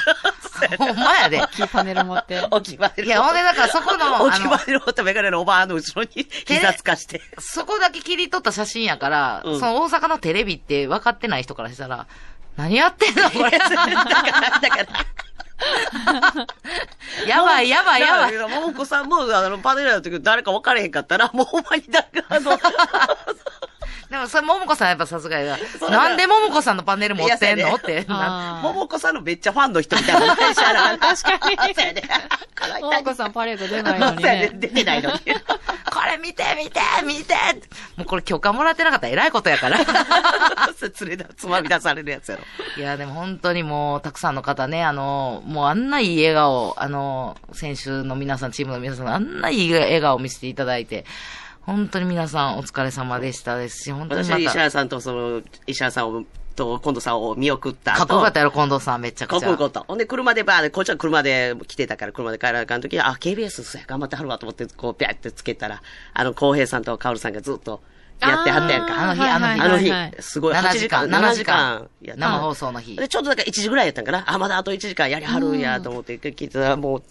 [0.78, 1.42] ほんまやで。
[1.42, 2.48] 大きいパネル持って。
[2.50, 3.08] お決まりの。
[3.08, 7.22] いや、ほんで、だからそこの、おあの決まりのメガネのおばあの後ろに膝つかして。
[7.40, 12.08] そこだけ切り取った写真やから、うんその大阪のテレビって分かってない人からしたら、
[12.56, 13.30] 何やってんの？
[13.30, 13.52] これ。
[13.52, 13.94] だから、
[14.62, 14.86] だから。
[17.28, 18.34] やばい、やばい、やばい。
[18.34, 18.38] い。
[18.38, 22.58] ももこさんも、あの、パネルの時誰か分からへんかったら、もうほんまにだから、あの、
[24.16, 27.76] でも、それ、ももこさんやっぱさすがやそうなんでももこさんのパネル持ってんの？
[27.76, 28.06] って。
[28.08, 30.36] ももこさんのめっちゃファンの人みたいな。
[30.36, 31.58] 確かに
[32.82, 34.52] ももこさんパレード出ないのにねね。
[34.54, 35.20] 出てないのに。
[35.20, 35.24] こ
[36.10, 37.34] れ見て、見て、見て
[37.98, 39.80] もうこれ許可もらってなかったら偉いことやから。
[39.80, 39.86] 連
[41.10, 42.44] れだ、つまみ出されるやつやろ。
[42.78, 51.06] いや、でも本当にもう、たくさんの方ね、あの、もうあんないい笑顔、あの、選手の皆さん、チームの皆さん、あんないい笑顔を見せていただいて、
[51.66, 56.24] 本当に皆さんお疲れ様でしたですし、本当に私は石原さんとその、石原さんを、
[56.56, 58.00] と、近藤さんを見送った後。
[58.00, 59.40] かっこよかったやろ、近藤さん、めちゃくちゃ。
[59.40, 59.80] かっこよかった。
[59.82, 65.82] ほんで、車でバーで、こっちは車で来てたから、車で帰らなあかん時に、あ、KBS そうや、頑張ってはるわと思って、こう、ピャってつけたら、
[66.14, 67.82] あの、浩平さんとカオルさんがずっと
[68.22, 69.02] やってはったやんか。
[69.02, 71.90] あの日あの日あの日はいはい、すごい、7 8時間、時間、7 7時時間。
[72.16, 72.96] 生放送の日。
[72.96, 74.24] で、ちょうどだから1時ぐらいやったんかな。
[74.28, 77.04] あ、まだあと1時間やりはるんやと思って聞いてたら、もう、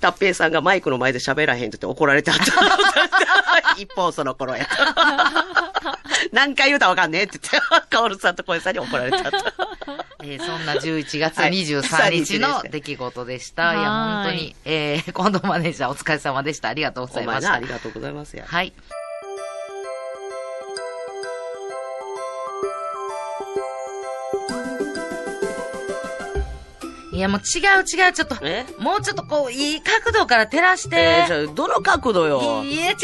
[0.00, 3.76] タッペイさんがマイクの前で喋らへんって言って怒られてはった。
[3.80, 4.66] 一方その頃や。
[6.32, 9.38] 何回言うたらわかんねえって言って、カオルさんと小江さんに怒られてはった。
[10.22, 13.72] えーそんな11月はい23日の出来事でした。
[13.72, 16.68] い、や、はーい本当に、えー、近藤マネージャーお疲れ様でした。
[16.68, 17.66] ありがとうございましたあり。
[17.66, 18.44] がとうございますや。
[18.46, 18.72] はい。
[27.12, 30.96] いや、もう違う違う、ちょっとえ、もうちょっとこう、いい角度から照らして。
[30.96, 32.62] えー、じゃあ、どの角度よ？
[32.64, 32.96] いや、違う違う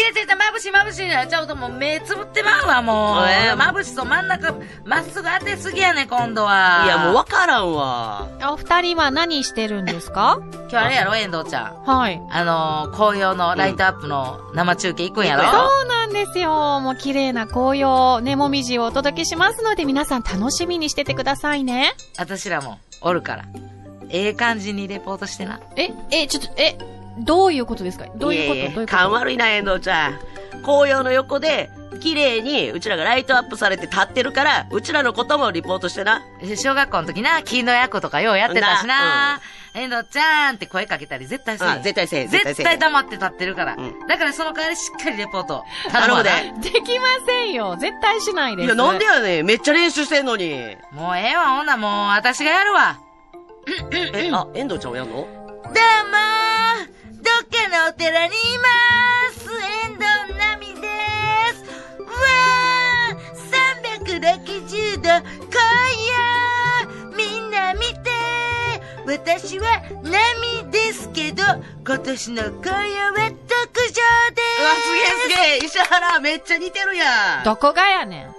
[0.55, 1.29] 眩しい眩しい。
[1.29, 3.29] ちゃうともう目つぶってまうわ、もう。
[3.29, 6.83] えー眩しそう、真ん中、まっすぐ当てすぎやね、今度は。
[6.85, 8.29] いや、もうわからんわ。
[8.53, 10.39] お二人は何してるんですか？
[10.71, 11.85] 今日あれやろ、遠藤ちゃん。
[11.85, 12.21] はい。
[12.31, 16.81] あのー、紅葉のライトアップの生中継行くんやろ、うんそうなんですよ。
[16.81, 21.95] もう綺麗な紅葉、ねもみじをお届けしますので、皆さん楽しみにしててくださいね。
[22.19, 23.45] 私らもおるから。
[24.11, 25.61] ええ感じにレポートしてな。
[25.77, 26.77] え、え、ちょっと、え、
[27.19, 28.07] どういうことですか？
[28.17, 28.59] どういうこと？
[28.59, 28.97] ややどういうこと？
[28.97, 30.19] 勘悪いな、遠藤ちゃん。
[30.63, 36.23] 紅葉の横で、綺麗に、うちらがライトアップされて立ってるから、うちらのこともリポートしてな。
[36.57, 39.41] 小学校の時な、金の役とかようやってたしな。
[39.75, 43.75] 遠藤ちゃんって声かけたり絶対せえへんあ絶対せえ絶対黙って立ってるから。
[43.77, 45.65] うんだからその代わりしっかりレポート。
[45.93, 46.31] 頼むで。
[46.63, 47.77] できませんよ。
[47.79, 48.67] 絶対しないです。
[48.67, 49.47] いや、なんでやねん。
[49.47, 50.77] めっちゃ練習してんのに。
[50.93, 52.99] もうええわ、ほんなもう私がやるわ。
[53.93, 55.15] え、あ、遠藤ちゃんもやんの？
[55.17, 55.75] どうもー。
[57.17, 58.65] どっかのお寺にいま
[59.33, 59.51] す。
[59.85, 60.05] 遠藤
[60.39, 60.89] 奈美で
[61.55, 61.65] す。
[62.01, 65.09] わー !360 度
[67.17, 68.11] みんな見て
[69.07, 70.15] 私は奈
[70.65, 71.43] 美ですけど、
[71.85, 73.95] 今年の紅葉は特上
[74.35, 77.45] でうわ、すげえすげえ石原めっちゃ似てるやん。
[77.45, 78.35] どこがやねん。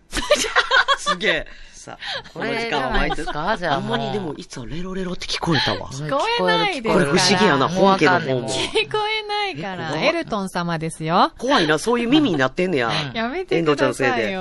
[0.98, 1.48] すげえ。
[1.74, 3.26] さあ、この時間は毎年。
[3.26, 5.90] かじゃあんまりでも、いつはレロレロって聞こえたわ。
[5.90, 8.50] 聞こえないですこれ不思議やな、本家の方も。
[8.50, 11.34] 聞こえないから、え怖いエルトン様ですよ。
[11.38, 12.92] 怖いな、そういう耳になってんねや。
[13.14, 14.38] やめて遠くだ藤ちゃんのせいで。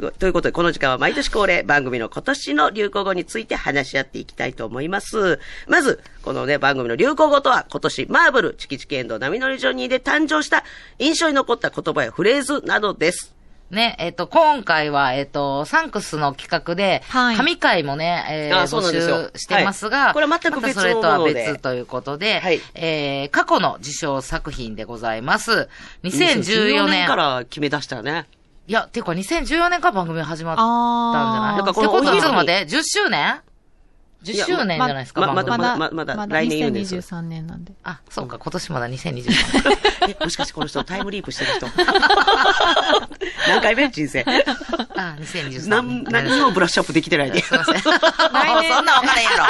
[0.00, 0.12] すごい。
[0.12, 5.38] ということで、この時間は毎年恒例、番組の今年の流行語について話し合っていきたいと思います。
[5.68, 10.64] まず、このね、番組の流行語とは、今年、マーブル、チキチキエンドウ、波乗りジョニーで誕生した、
[10.98, 13.34] 印象に残った言葉やフレーズなどです。
[13.70, 25.68] ね、えっ、と、今回は、えっ、と、サンクスの企画で、はい神会もね、えーあそうなんですよ募集してますが、はいこれは全く別のまたそれとは別ということで、はいえー過去の受賞作品でございます。
[26.02, 27.06] 2014年。
[27.06, 28.26] から決め出したよね。
[28.66, 30.64] いや、ていうか2014年から番組が始まったん
[31.32, 31.56] じゃない？
[31.56, 33.40] なんかってことは、このお昼にちょっと待って、10周年
[34.22, 35.32] ?10 周年じゃないですか、ま。
[35.32, 37.72] まだまだまだ来年言うんですよ2023年なんで。
[37.82, 39.24] あ、そうか、今年まだ2020年。
[40.20, 41.66] え、もしかしてこの人タイムリープしてる人？
[43.48, 43.90] 何回目？
[43.90, 44.20] 人生。
[44.94, 46.12] あ、2023何、年。
[46.12, 47.42] 何にもブラッシュアップできてないで。
[47.42, 47.78] すいません。
[47.82, 49.44] そんなん分からへんやろ。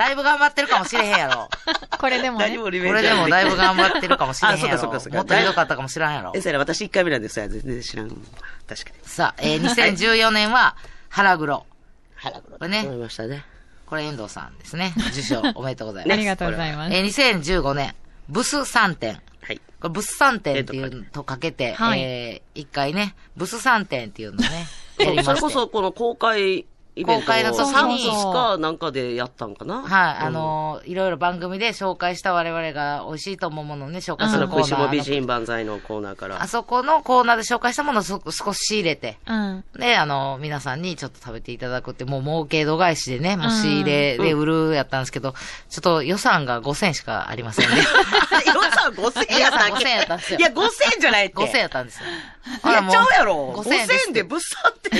[0.00, 1.50] だいぶ頑張ってるかもしれへんやろ。
[2.00, 2.56] これでもね。
[2.56, 4.92] これでもだいぶ頑張ってるかもしれへんやあそろ。
[4.92, 6.40] っかそっかそっかもっとひどかったかもしれんやろえ、。
[6.40, 7.46] それ私1回目なんですよ。
[7.48, 8.08] 全然知らん。
[8.08, 8.96] 確かに。
[9.02, 10.74] さあ、えー、2014年は、
[11.10, 11.66] 腹黒。
[12.14, 13.44] 腹黒これね思いましたね。
[13.84, 14.94] これ遠藤さんですね。
[15.12, 16.14] 受賞 おめでとうございます。
[16.14, 16.94] ありがとうございます。
[16.94, 17.94] えー、2015年、
[18.30, 19.20] ブス3点。
[19.42, 19.60] はい。
[19.82, 24.66] これブス3点っていうのとかけて、はいえー、一回ね、ブス3点っていうのをね、
[24.98, 25.34] やりまして。
[25.34, 26.64] それこそ、この公開
[26.96, 27.72] イベント公開の時
[28.32, 29.82] かなんかでやったんかな？
[29.82, 34.64] はい、あうんのーいろいろ番組で紹介した我々が美味しいと思うものをね、紹介そするコーナー。
[34.64, 36.46] の食いしも美人万歳のコーナーからあ。
[36.48, 39.64] そこのコーナーで紹介したものをそ少し仕入れて、うん。
[39.78, 45.34] で、あの、皆さんにちょっと食べていただくって、もう儲け度外視でね、もう仕入れで売るやったんですけど、
[45.68, 47.76] ちょっと予算が5000しかありませんね。
[48.46, 49.84] 予算5000円やったっけ？
[49.84, 50.62] 予算5000やったんですよいや、5000
[50.94, 51.34] 円じゃないって。
[51.36, 52.06] 5000やったんですよ。
[52.64, 53.52] やっちゃうやろ。
[53.56, 54.90] 5000円です5000円で物産って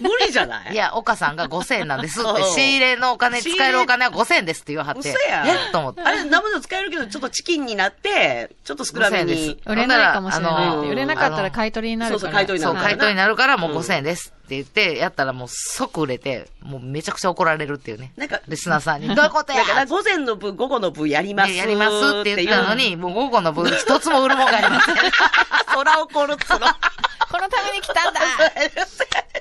[0.00, 0.72] 無理じゃない？
[0.72, 5.10] いや、岡さんが5000円なんですってうん、仕入れのお金、使えるお金は5000円ですって言わはって。
[5.10, 5.48] 嘘やん。
[5.48, 5.52] え？
[5.68, 6.02] っと思って。
[6.02, 9.60] あれ、生の使えるけど、ちょっとチキンになって、ちょっと少なめ5000にで。
[9.72, 12.20] 売れないかもしれない売れなかったら買い取りになるから。
[12.20, 18.12] そうそう買い取りになそう、るから回答になるからもううん5000円ですって言って、やったらもう即売れて、もうめちゃくちゃ怒られるっていうね。
[18.16, 21.52] なんかリスナーさんに、どういうことやだから、午前の部、午後の部やります。
[21.52, 22.74] でやりますって言ったの。
[22.74, 24.96] に、もう午後の分一つも売るもんがありません。
[25.72, 26.66] 空怒る、その。
[27.32, 28.20] このために来たんだ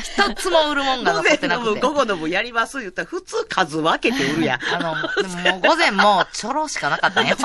[0.00, 1.86] 一つも売るもんが午残って前の部、なくて。
[1.86, 4.60] 午後の部やります言ったら、普通数分けて売るやん。
[4.74, 7.36] あの、でももう午前もちょろしかなかったんよ。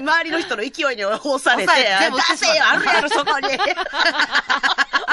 [0.00, 3.48] 周りの人の勢いに押されて、全部出せよ、あるやろ、そこに。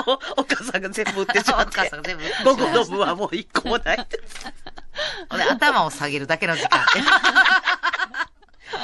[0.08, 1.80] お、お母さんが全部売ってしまって。
[1.80, 4.08] お母さんが全部午後の部はもう一個もない
[5.30, 6.86] 頭を下げるだけの時間。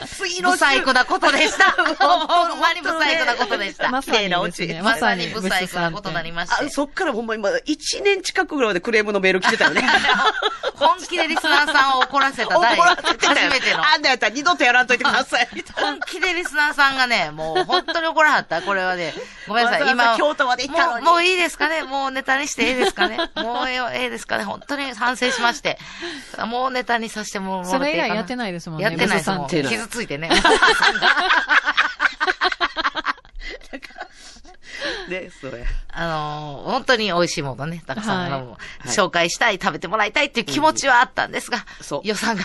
[0.08, 1.72] 次の不細工なことでした。
[1.76, 3.90] ほんまに不細工なことでした。
[3.90, 4.82] まさにね。
[4.82, 6.70] ままさに不細工なことになりましてあ、。
[6.70, 9.84] そっからほんま今、1年近くぐらいまでクレームのメール来てたよね。
[10.76, 12.96] 本気でリスナーさんを怒らせた 第初
[13.50, 13.86] めての。
[13.86, 15.48] あんなやったら二度とやらんといてください。
[15.76, 18.62] 本気でリスナーさんがね、もう本当に怒らはった。
[18.62, 19.14] これはね、
[19.48, 19.82] ごめんなさい。
[19.82, 25.78] わざわざ今、京都まで行ったのにもう、もういいですかねもうネタにしていいですかねもうええええですかね本当に反省しまして。
[26.48, 27.72] もうネタにさせてもらって。
[27.72, 28.86] それ以来やってないですもんね。
[28.86, 29.48] やってないですもん。
[29.76, 30.30] 傷ついてね。
[35.10, 35.66] ね、そうや。
[35.90, 42.44] あのー本当に美味しいものね、たくさん、はいあの紹介したい、食べてもらいたいっていう気持ちはあったんですが、そう予算が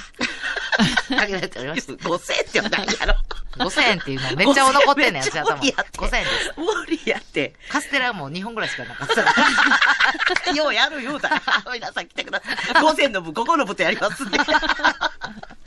[1.09, 1.93] 限られておりました。
[1.93, 3.15] 5000円って何やろ。
[3.59, 5.57] 5000円っていうのめっちゃ残ってんねん、私頭。
[5.57, 6.55] 無理やって5000円です。
[6.57, 7.55] 無理やって。
[7.69, 10.53] カステラはもう2本ぐらいしかなかった。
[10.55, 12.57] ようやる言うたら、皆さん来てください。
[12.83, 14.39] 5000の分、ここの分とやりますんで。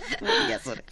[0.22, 0.84] 無理や、それ。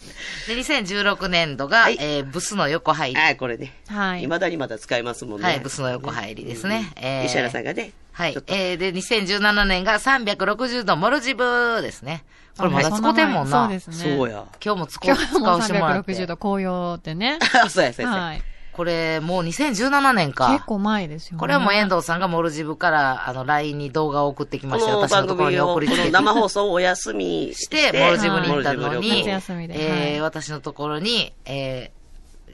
[0.46, 3.20] で、2016年度が、はいえー、ブスの横入り。
[3.20, 3.72] はい、これね。
[3.88, 4.20] はい。
[4.20, 5.46] 未だにまだ使えますもんね。
[5.46, 6.92] はい、ブスの横入りですね。
[6.96, 7.92] えー石原さんがね。
[8.12, 12.24] はいえー、で、2017年が360度モルジブですね。
[12.58, 13.64] これまだ使うてんもんな。
[13.64, 13.96] そうですね。
[13.96, 14.44] そうや。
[14.62, 16.12] 今日も使う、今日も使わしてもらって。
[16.12, 17.38] 360度紅葉ってね。
[17.70, 18.12] そうや、そうや。
[18.12, 18.42] はい。
[18.80, 20.54] これ、もう2017年か。
[20.54, 21.38] 結構前ですよね。
[21.38, 26.04] これはもう遠藤さんがモルジブから、あの、LINE に動画を送ってきまこして、の番私のところ組を、こに送りつけて。
[26.04, 31.90] の生放送をお休みし してて、モルジブに行ったのに、えーはい私のところに、え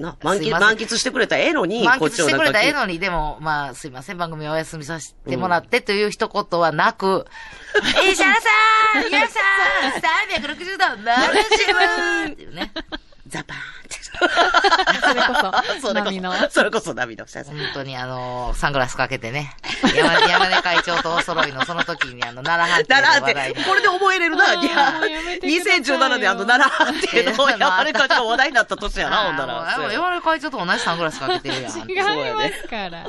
[0.01, 7.25] な満喫、満喫してくれたらええのーに、満喫してくれたらええのに、でも、まあ、すいません、番組お休みさせてもらってという一言はなく、
[7.77, 9.39] えー、シャラさん皆さ
[9.87, 12.73] ん !360 度、モルジブっていうね。
[13.29, 13.76] ザバーン。
[15.07, 15.35] それこ
[15.81, 16.33] そ、波の。
[16.33, 17.27] そ、それこそ波の。
[17.27, 19.55] 本当にあのサングラスかけてね、
[19.95, 24.55] 山山根会長とお揃いのその時にあの、奈良奈良藩っていう話題にって、これで覚えれるな。
[24.55, 29.47] いやもうやめてくださいよ2017年あの奈良っていうのいやまああれかが話題になった年やな、ほんだあ
[29.79, 29.93] ら。
[29.93, 31.73] 山根会長と同じサングラスかけてるやん。
[31.73, 33.07] 違いますから。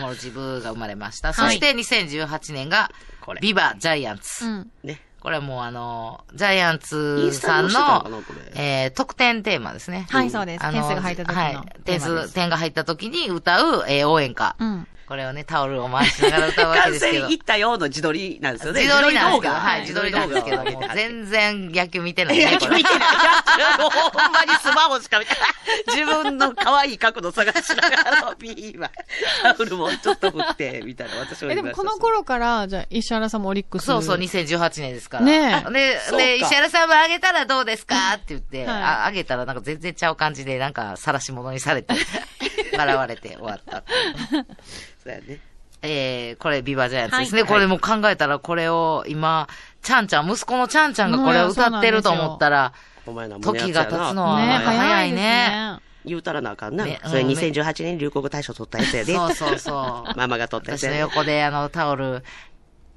[0.00, 1.32] モルジブが生まれました。
[1.32, 4.44] はいそして2018年がこれ、ビバジャイアンツ。
[4.44, 4.70] うん。
[4.82, 5.00] ね。
[5.20, 8.04] これはもうあの、ジャイアンイツさんの
[8.54, 10.06] えー、特典テーマですね。
[10.08, 10.64] はい、そうです。
[10.64, 11.42] あの点数が入った時の。
[11.42, 11.82] はい。
[11.84, 14.56] 点数、点が入った時に歌う、えー、応援歌。
[14.58, 14.86] うん。
[15.10, 17.26] これをね、タオルを回しながら歌うわけ完ですけど。
[17.26, 18.82] 成いったようの自撮りなんですよね。
[18.82, 22.76] 自撮りなんですけど、はい、自撮りなんですけども、全然野球見てないね、これ。
[22.76, 23.08] 見てない。
[23.76, 25.40] ほんまにスマホしか見てない。
[25.88, 28.92] 自分の可愛い角度探しながら、ビーは、
[29.42, 33.86] タオルもちょっと振って、みたいな、私はえ、でもこの頃から、じゃあ、石原さんもオリックス。
[33.86, 35.24] そうそう、2018年ですから。
[35.24, 38.14] ねえで、で、石原さんもあげたらどうですか？
[38.14, 41.94] って言って、あげたらなんか全然ちゃう感じで、なんか晒し物にされて、
[42.76, 43.82] 笑われて終わった。
[45.02, 45.40] そうやね。
[45.82, 47.42] えー、これビバジャイアンツですね。
[47.42, 49.48] はいこれも考えたらこれを今、
[49.82, 52.72] ちゃんちゃん、息子のちゃんちゃんがこれを歌ってると思ったら、
[53.06, 55.78] お前な、時が経つのはね、早いねね。
[56.04, 56.84] 言うたらなあかんな。
[56.84, 59.14] ねそれうん2018年流行語大賞取ったやつやで。
[59.14, 60.12] そうそうそう。
[60.16, 60.96] ママが取ったやつ私の。
[60.96, 62.24] 横であのタオル、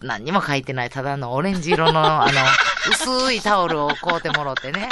[0.04, 2.32] 何にも書いてない、ただのオレンジ色の、 あの、
[2.92, 4.90] 薄いタオルを買うてもろってね。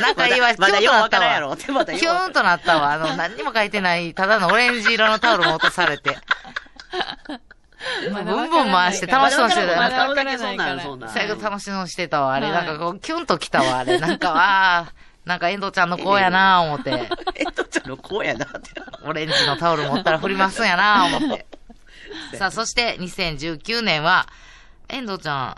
[0.00, 1.30] なんかいいわ、キュンとなったわ
[1.74, 2.92] まだようキュンとなったわ。
[2.92, 6.16] あの、何にも書いてない、ただのオレンジ色のタオルも落とされて。
[8.08, 12.34] ブンブン回して楽しそうにしてたよまだわからないからそんなん最後楽しそうにしてたわ。
[12.34, 13.78] あれ、はいなんかこう、キュンときたわ。
[13.78, 17.08] あれ、なんか、わー、なんか遠藤ちゃんの子やな思って。
[17.34, 18.70] えっとちゃんの子やなって。
[19.04, 21.46] オレンジのタオル持ったら振りますんやな思って。
[22.38, 24.26] さあ、そして2019年は、
[24.88, 25.54] 遠藤ちゃん、も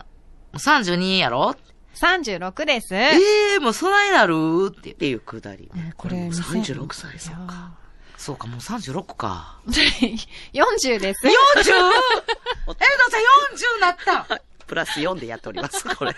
[0.53, 1.55] う32やろ
[1.95, 2.93] ？36です。
[2.95, 4.71] ええー、もうそないなる？
[4.71, 4.97] っていうっ。
[4.97, 5.93] ていうくだりね。
[5.97, 7.53] これ、36歳、そうか。
[7.53, 7.71] か。
[8.17, 9.59] そうか、もう36か。
[9.67, 11.27] 40です。
[11.27, 11.29] 40!
[11.29, 11.33] 遠
[11.63, 11.71] 藤
[12.71, 12.77] さん
[13.77, 16.11] 40なったプラス4でやっております、 これ。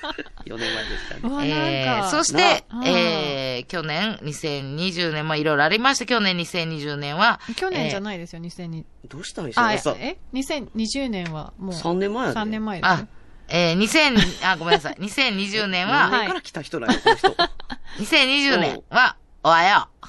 [0.46, 1.48] 4年前でしたね。
[1.50, 2.10] えー、なんか。
[2.10, 6.06] そしてな、えー、去年、2020年、まあ、いろいろありました。
[6.06, 8.02] 去年2020年は、去年じゃい。
[8.02, 8.84] ないですよ、2002。
[9.08, 9.96] どうしたん石あ、原さん。
[9.98, 11.76] え ?2020 年はもう。
[11.76, 12.40] 3年前やで。
[12.40, 13.08] 3年前ですあよ。、
[13.50, 14.96] えー、2000、あ、ごめんなさい。
[15.00, 17.28] 2020年は、何年から来た人なんや、この人。
[18.00, 20.08] 2020年は、おはよう。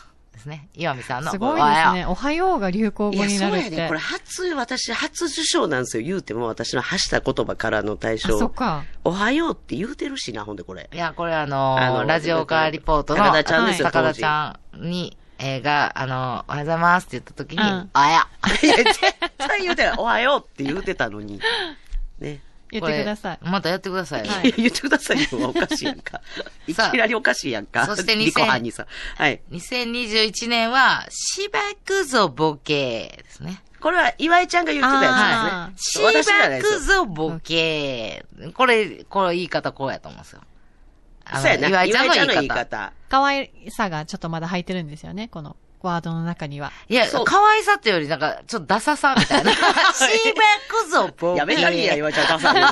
[0.49, 0.69] ですね。
[0.75, 1.93] 岩見さんの、すごいでおはよう。
[1.93, 2.07] すね。
[2.07, 3.39] おはようが流行語になるって。
[3.39, 3.89] そうやね。
[3.89, 6.05] これ初、私、初受賞なんですよ。
[6.05, 8.49] 言うても私の発した言葉からの対あ、そっ象。
[8.49, 8.85] か。
[9.05, 10.89] おはようって言うてるしな、ほんでこれ。
[10.93, 18.27] いや、これあのーあのラジオカーリポートの、高田ちゃんですよ高田ちゃんに、えーが、あのーおはようございますって言った時に、うんおはよ
[18.63, 18.67] う。
[18.67, 19.01] いや、絶
[19.39, 19.95] 対言うてない。
[19.99, 21.41] おはようって言うてたのに。
[22.19, 22.41] ね。
[22.71, 24.33] 言ってくださいまたやってくださいよ。
[24.33, 25.29] はい言ってくださいよ。
[25.49, 26.21] おかしいやんか。
[26.67, 27.87] いきさあなりおかしいやんか。
[27.87, 28.87] そして2000リコハンにさ。
[29.17, 29.41] はい。
[29.51, 33.63] 2021年は、しばくぞボケですね。
[33.81, 36.23] これは岩井ちゃんが言ってたやあつしですね。
[36.23, 36.73] 私じゃないですよ。
[36.73, 38.27] ばくぞボケ。
[38.55, 40.43] これ、これ言い方こうやと思うんですよ。
[41.25, 41.69] あそうやな。
[41.69, 42.55] 岩井ちゃんの言い方。
[42.55, 42.93] 方。
[43.09, 45.57] 可愛さがちょっとまだ入ってるんですよね、この
[45.87, 46.73] ワードの中には。
[46.89, 49.53] いや可愛さってより、なんか、ちょっとダサさみたいな。
[49.55, 52.69] シーバックぞ、ボケやめたりや、岩井ちゃんダサいよ。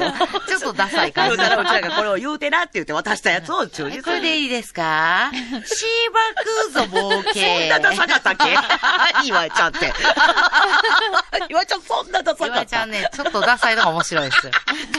[0.49, 1.49] ちょっとダサい感じ言う。
[1.49, 4.03] たら、うちらがこれを言うてなって言って渡したやつを忠実に。
[4.03, 5.31] これでいいですか？
[5.33, 7.59] シーバックぞ、ボケ。
[7.61, 8.57] そんなダサかったっけ？
[9.27, 9.93] 岩井ちゃんって。
[11.49, 12.55] 岩井ちゃんそんなダサかった。
[12.55, 14.53] 岩井ちゃんね、ちょっとダサいのが面白いですよ。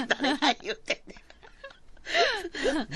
[0.08, 1.01] 誰が言うて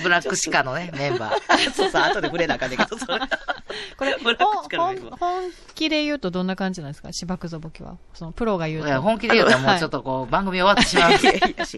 [0.02, 1.68] ブラックシカのね、メンバー。
[1.68, 1.72] ん。
[1.72, 3.18] そうさ、後で触れなあかんねんけど、それ。
[3.96, 7.12] これ、ブラックほん力のメンバー本気で言うとどんな感じなんですか？
[7.12, 7.96] 芝くぞぼきは。
[8.14, 8.88] そのプロが言うと。
[8.88, 11.12] いや、本気で言うともうちょっとこう、番組終わってしまう。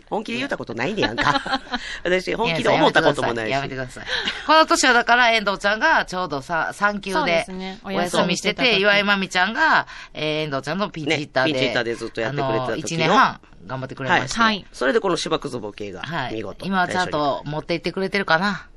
[0.09, 1.61] 本気で言ったことないねやんか。
[2.05, 3.51] 私、本気で思ったこともないし。
[3.51, 4.05] やめてください。
[4.47, 7.47] この年はだから、遠藤ちゃんがちょうどさ、産休で
[7.85, 14.43] お休みしてて、岩井まみちゃんが、えー遠藤ちゃんのピンチヒッターで、ねピンチヒッターでずっとやってくれてた時のあの、1年半頑張ってくれました。
[14.43, 14.65] はい。
[14.73, 16.35] それでこの芝くぞボケがはい。
[16.35, 16.65] 見事。
[16.67, 18.69] 今はちゃんと持って行ってくれてるかな？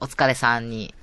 [0.00, 0.94] お疲れさんに。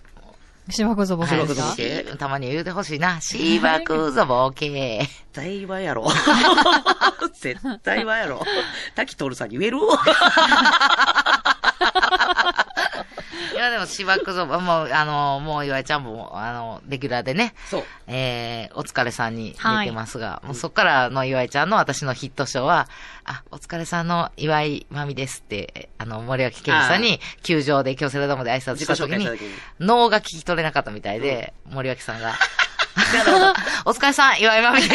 [0.70, 1.62] 芝くぞぼき芝ですか？
[1.62, 3.22] くぞぼきはいたまに言うてほしいな。
[3.22, 5.00] シーバクゾボケ。
[5.00, 6.08] 絶対はやろ。
[7.40, 8.44] 絶対はやろ。
[8.96, 9.78] 滝徹さんに言える？
[13.68, 17.84] いや、でも、しばくぞ、もう、あの、もう岩井ちゃんも、あの、レギュラーでね、そう。
[18.08, 22.88] えー、お疲れさんに出てますが、もうそっからの岩井ちゃんの私のヒット賞は、
[23.26, 29.28] あ、お疲れさんの岩井まみですって、あの、森脇健児さんに、球場で京セラドームで挨拶した時に。
[29.80, 32.36] 脳が聞き取れなかったみたいで、森脇さんが、
[33.86, 34.94] お疲れさん、岩井まみです。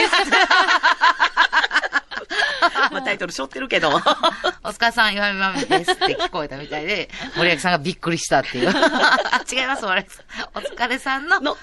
[2.93, 3.91] まあタイトル背負ってるけど。
[3.91, 8.69] お疲れさん、岩見まみですって聞こえたみたいで、森脇さんがびっくりしたっていう。
[8.69, 10.25] あ、 違います、森脇さん。
[10.55, 11.41] お疲れさんの。
[11.41, 11.57] の、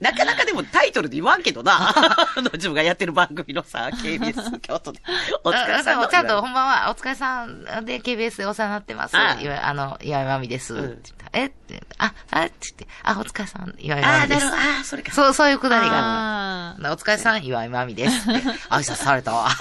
[0.00, 1.94] なかなかでもタイトルで言わんけどな。
[2.54, 5.00] 自分がやってる番組のさ、KBS 京都で。
[5.44, 9.16] お疲れさんちゃんと、ほんまは、お疲れさんで KBS でお世話になってます。
[9.16, 10.74] ああの、岩見まみです。
[10.74, 11.02] うん
[11.36, 14.56] えって、あ、あって言って、あ、お疲れさん、岩見ああ、まみですなるほ。
[14.56, 14.62] ど。
[14.62, 15.12] ああ、それか。
[15.12, 16.92] そう、そういうくだりがあある。
[16.92, 18.40] お疲れさん、岩井まみですって。
[18.70, 19.50] 挨拶されたわ。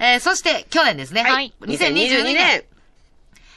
[0.00, 1.22] えーそして、去年ですね。
[1.22, 2.64] はい2022年。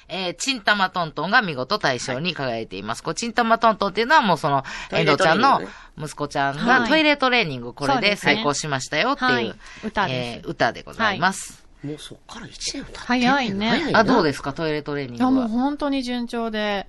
[0.10, 3.02] えー、チンタマトントンが見事大賞に輝いています。
[3.02, 5.62] こう、チンタマトントンっていうのはもうその、遠藤ちゃんの
[5.98, 11.63] 息子ちゃんはいがトイレトレーニング、これで成功しましたよっていう、はい歌ですえー歌でございます。
[11.84, 14.54] もうそっから1年経って早いね早いなあ、どうですか？
[14.54, 15.48] トイレトレーニンいや、もうグは。
[15.50, 16.88] 本当に順調で、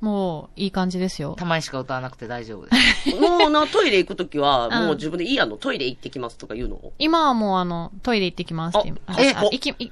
[0.00, 1.36] もういい感じですよ。
[1.38, 3.10] たまにしか歌わなくて大丈夫です。
[3.20, 6.80] もうな、トイレ行くときは、うんもう自分でいいやの、トイレ行ってきますとか言うの？
[6.98, 9.32] 今はもうあの、トイレ行ってきますってえ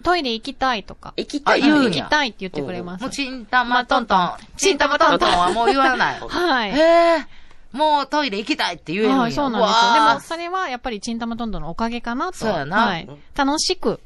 [0.02, 1.10] トイレ行きたいとか。
[1.10, 3.02] あ行きたい行きたいって言ってくれます。
[3.02, 4.32] もう、チンタマトントン。
[4.56, 6.18] チンタマトントンはもう言わない。
[6.28, 6.70] はい。
[6.70, 6.74] へ
[7.18, 7.26] え。
[7.70, 9.18] もうトイレ行きたいって言えるんや。
[9.20, 9.94] はい、そうなんですよ。
[10.08, 12.38] でも、それはやっぱりチンタマトントンのおかげかなと。
[12.38, 13.08] そうやなはい。
[13.36, 14.00] 楽しく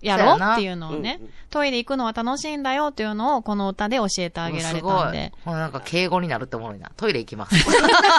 [0.00, 0.34] やろ？
[0.34, 1.20] うっていうのをね
[1.50, 5.32] トイレ行くのは楽しいんだよっていうのをこの歌で教えてあげられたんで。
[5.34, 5.54] すごい。
[5.54, 6.90] なんか敬語になるっておもろいな。
[6.96, 7.54] トイレ行きます。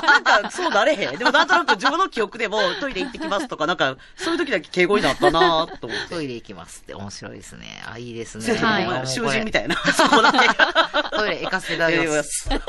[0.03, 1.17] なんか、そうなれへん。
[1.17, 6.15] でもなんとなく自分の記憶でも、トイレ行ってきますとか、なんか、そういう時だけ敬語になったなと思って。
[6.15, 7.83] トイレ行きますって面白いですね。
[7.85, 8.55] あ、いいですね。
[8.55, 9.67] はい囚人みたい。
[9.67, 9.75] な。
[9.75, 10.39] そこだけ。
[11.15, 12.49] トイレ行かせていただきます。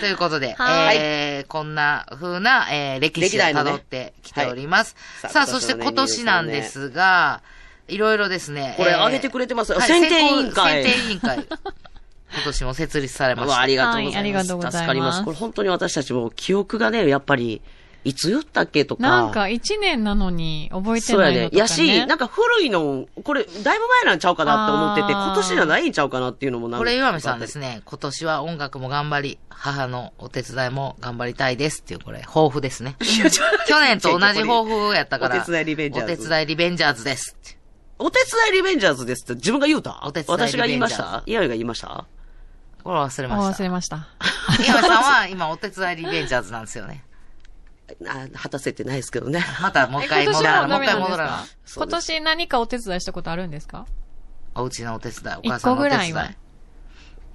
[0.00, 4.96] ということで、はいえー、こんな風な、えー、歴史を辿ってきております。
[5.20, 7.42] さあそして今年なんですが、
[7.88, 8.74] いろいろですね。
[8.76, 11.46] これえー上げてくれてますよはい選定委員会選定委員会。
[12.34, 13.52] 今年も設立されました。
[13.52, 14.14] うわありがとうございます。
[14.14, 15.24] はいありがとうございます助かります。
[15.24, 17.62] これ本当に私たちも記憶がね、やっぱり、
[18.04, 19.02] いつ言ったっけとか。
[19.02, 21.34] なんか一年なのに覚えてそうやね。
[21.34, 21.60] ないのとか、ね。
[21.60, 26.78] やし、なんか古いの、これ、だいぶ前なんちゃうかなって思ってて、今年じゃないんちゃうかなっていうのもなんか。
[26.78, 27.82] これ、岩見さんですね。
[27.84, 32.94] 今年は音楽も頑張り、母のお手伝いも頑張りたいですっていう、これ、抱負ですね。
[33.66, 35.38] 去年と同じ抱負やったから。
[35.38, 37.55] お手伝いリベンジャーズお手伝いリベンジャーズです。
[37.98, 40.00] お手伝いリベンジャーズですって自分が言うた？
[40.04, 41.22] お手伝いリベンジャーズ私が言いました？
[41.26, 42.06] 岩井が言いました
[42.84, 43.62] これ忘れまあした。
[43.62, 44.06] 忘れました。
[44.68, 47.04] 岩見 さんは今お手伝いリベンジャーズなんですよね。
[48.08, 49.44] あ果たせてないですけどね。
[49.60, 50.68] またもう一回今年戻らな。
[50.68, 51.44] もう一回戻らなか？
[51.74, 53.86] 今年何かお手伝いしたことあるんですか？
[54.54, 56.12] お家のお手伝い、お一母さん個のお手伝い。
[56.12, 56.34] ぐらいは。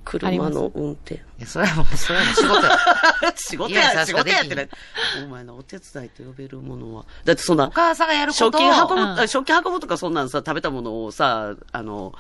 [0.03, 1.15] 車の運転。
[1.15, 2.77] いや、それはもう、それはもう仕事や。
[3.35, 4.69] 仕事や、仕事やってね。
[5.23, 7.05] お前のお手伝いと呼べるものは。
[7.23, 8.51] だってそんなお、母さんがやることを。
[8.51, 12.13] 食器運ぶ、うんあ食器運ぶとかそんなんさ、食べたものをさ、あの、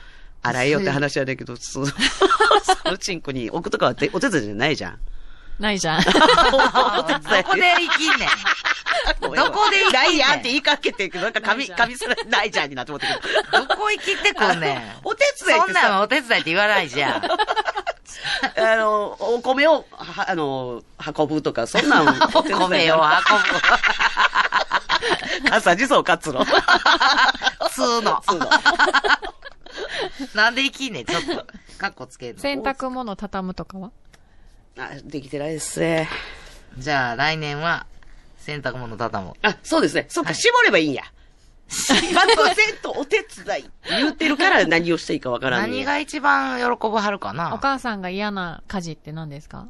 [0.43, 1.93] 洗えよって話やねんけど、 その、そ
[2.85, 4.99] のチンコに置くとかはてお手伝いじゃないじゃん。
[5.59, 5.99] ないじゃん。
[6.01, 8.29] お手どこで生きんねん。
[9.21, 13.07] どこで生きんねんないやんって言いかけてるけど、なんか髪、髪すらないじゃんになって思って
[13.51, 13.65] ど。
[13.65, 14.81] どこ生きてくんねん。
[15.03, 17.21] お手伝いってさ、そんなんはお手伝いって言わないじゃん。
[18.57, 20.83] あの、お米を、はあの、
[21.15, 23.03] 運ぶとか、そんなん、 お米を運ぶ。
[25.55, 26.43] 朝地蔵かつろ。
[26.43, 26.45] ぶ。
[26.45, 26.61] 普
[27.73, 28.23] 通の。
[28.27, 28.49] そうだ
[30.33, 31.45] なんで生きんねん、ちょっと。
[31.77, 32.41] カッコつけんの。
[32.41, 33.91] 洗濯物畳むとかは？
[34.77, 36.09] あ、できてないですね。
[36.77, 37.85] じゃあ、来年は、
[38.41, 39.33] 洗濯物畳む。
[39.43, 40.05] あ、そうですね。
[40.09, 41.03] そっか、絞ればいいんや。
[41.71, 49.69] 100%お手伝い言ってるから何をしていいかわからんね何が一番喜ぶはるかおな母さんが嫌な家事って何ですか？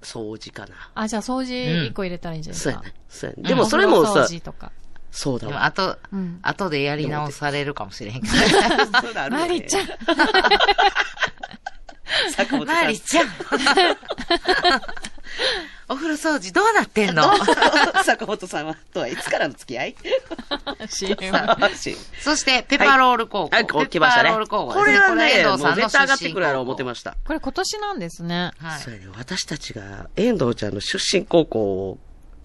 [0.00, 0.74] 掃除かな。
[0.94, 2.80] あ、じゃあ掃除一個入れたらいいんじゃないですか？
[2.80, 2.94] そうやね。
[3.08, 3.48] そうやね。
[3.50, 4.66] でもそれもお風呂さ掃、除とか。
[4.68, 4.78] でも、
[5.10, 5.64] そうだわ。
[5.66, 6.38] 後、うん。
[6.42, 8.34] 後でやり直されるかもしれへんけど。
[9.02, 9.86] そうだあるよねマリちゃん。
[12.32, 12.84] 坂本さん。
[12.84, 13.26] マリちゃん。
[15.88, 17.24] お風呂掃除どうなってんの？
[18.04, 19.96] 坂本さんは、とはいつからの付き合い
[20.88, 21.16] ？CM。
[22.20, 23.54] そして、ペッパーロール高校。
[23.54, 24.30] はい、来ましたね。
[24.30, 27.16] ペッパーロール高校これはね、遠藤さんのもう絶対上がってくるやろ出身高校思ってました。
[27.24, 28.50] これ今年なんですね。
[28.58, 28.80] はい。
[28.80, 31.98] そね、私たちが遠藤ちゃんの出身高校を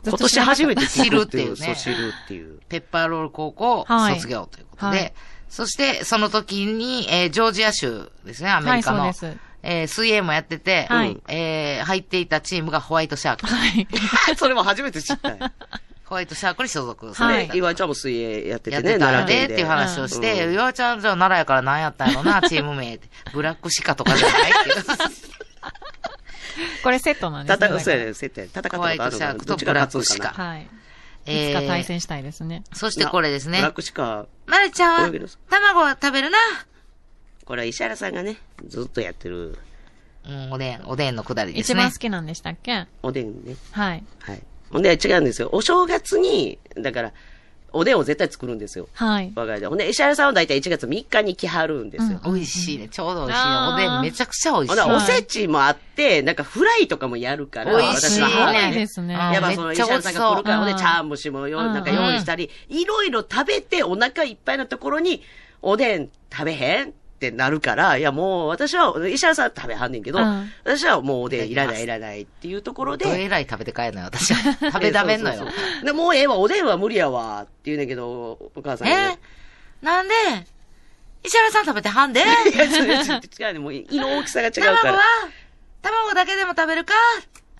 [0.04, 2.60] 今年初めて知るっていうねそう、知るっていう。
[2.70, 5.14] ペッパーロール高校はい卒業ということで、はい
[5.50, 9.00] そして、その時に、えージョージア州ですね、アメリカの。
[9.00, 13.46] はいそうですえー水泳もやってて、はいえー入っていたチームがホワイトシャーク。
[13.48, 13.88] はい。
[14.38, 15.38] それも初めて知ったよ。
[16.06, 17.56] ホワイトシャークに所属さはいれてた。
[17.56, 19.54] 岩井ちゃんも水泳やってやっててね、たんで、奈良県で。
[19.54, 23.08] っていう話をして、うん岩井ちゃんじゃあ奈良やから何やったんやろな、チーム名って。
[23.34, 24.86] ブラックシカとかじゃないっていう。
[26.84, 27.68] これセットなんですね。
[27.68, 28.46] 戦う、そうやね、設定。
[28.46, 30.68] 戦ったことホワイあるのかなトシャークとブラックシカはい。
[31.26, 32.64] えいつか対戦したいですね。
[32.74, 33.74] そしてこれですねブラッ。
[33.74, 35.12] クシカ、まるちゃん
[35.50, 36.38] 卵は食べるな。
[37.50, 38.38] これは石原さんがね、
[38.68, 39.58] ずっとやってる
[40.24, 41.98] うん、おでん、おでんのくだりですね一番好。
[41.98, 42.86] きなんでしたっけ？
[43.02, 43.56] おでんね。
[43.72, 44.04] はい。
[44.20, 44.42] はい。
[44.70, 45.50] ほんで、違うんですよ。
[45.52, 47.12] お正月に、だから、
[47.72, 48.88] おでんを絶対作るんですよ。
[48.94, 49.32] はい。
[49.34, 49.68] 我が家で。
[49.68, 52.20] ほんで、石原さんは大体1月3日に来はるんですよ。
[52.24, 52.88] うん美味しいね。
[52.88, 54.80] ちょうど美味しいおでんめちゃくちゃ美味しい。
[54.80, 58.68] ほんで、はいおせちもあって、なんかフライとかもやるから、美味しいね。
[58.68, 60.14] いいですねうんやっぱそのめっちゃ美石原さん。
[60.14, 65.24] が来るから、ほんで、うん茶碗蒸しもよ、うんなんか用意したり、いろいろ食べてお腹いっぱいのところに、
[65.64, 74.54] おでん食べへんってなるから、いやもう私は、石原さんは食べはんねんけど、うん私はもうおでんいらないいらないっていうところで、どえらい食べて帰るのよ、私は。
[74.72, 75.48] 食べだめんのよそう。
[75.48, 79.20] そうそうで、もうええわ、おでんは無理やわ、って言うねんけど、お母さんにえね。
[79.82, 80.14] なんで？
[81.22, 82.22] 石原さん食べてはんで？
[82.24, 82.24] い
[82.58, 83.60] や、それ違うね。
[83.60, 85.04] もう、胃の大きさが違うから卵は？
[85.82, 86.94] 卵だけでも食べるか？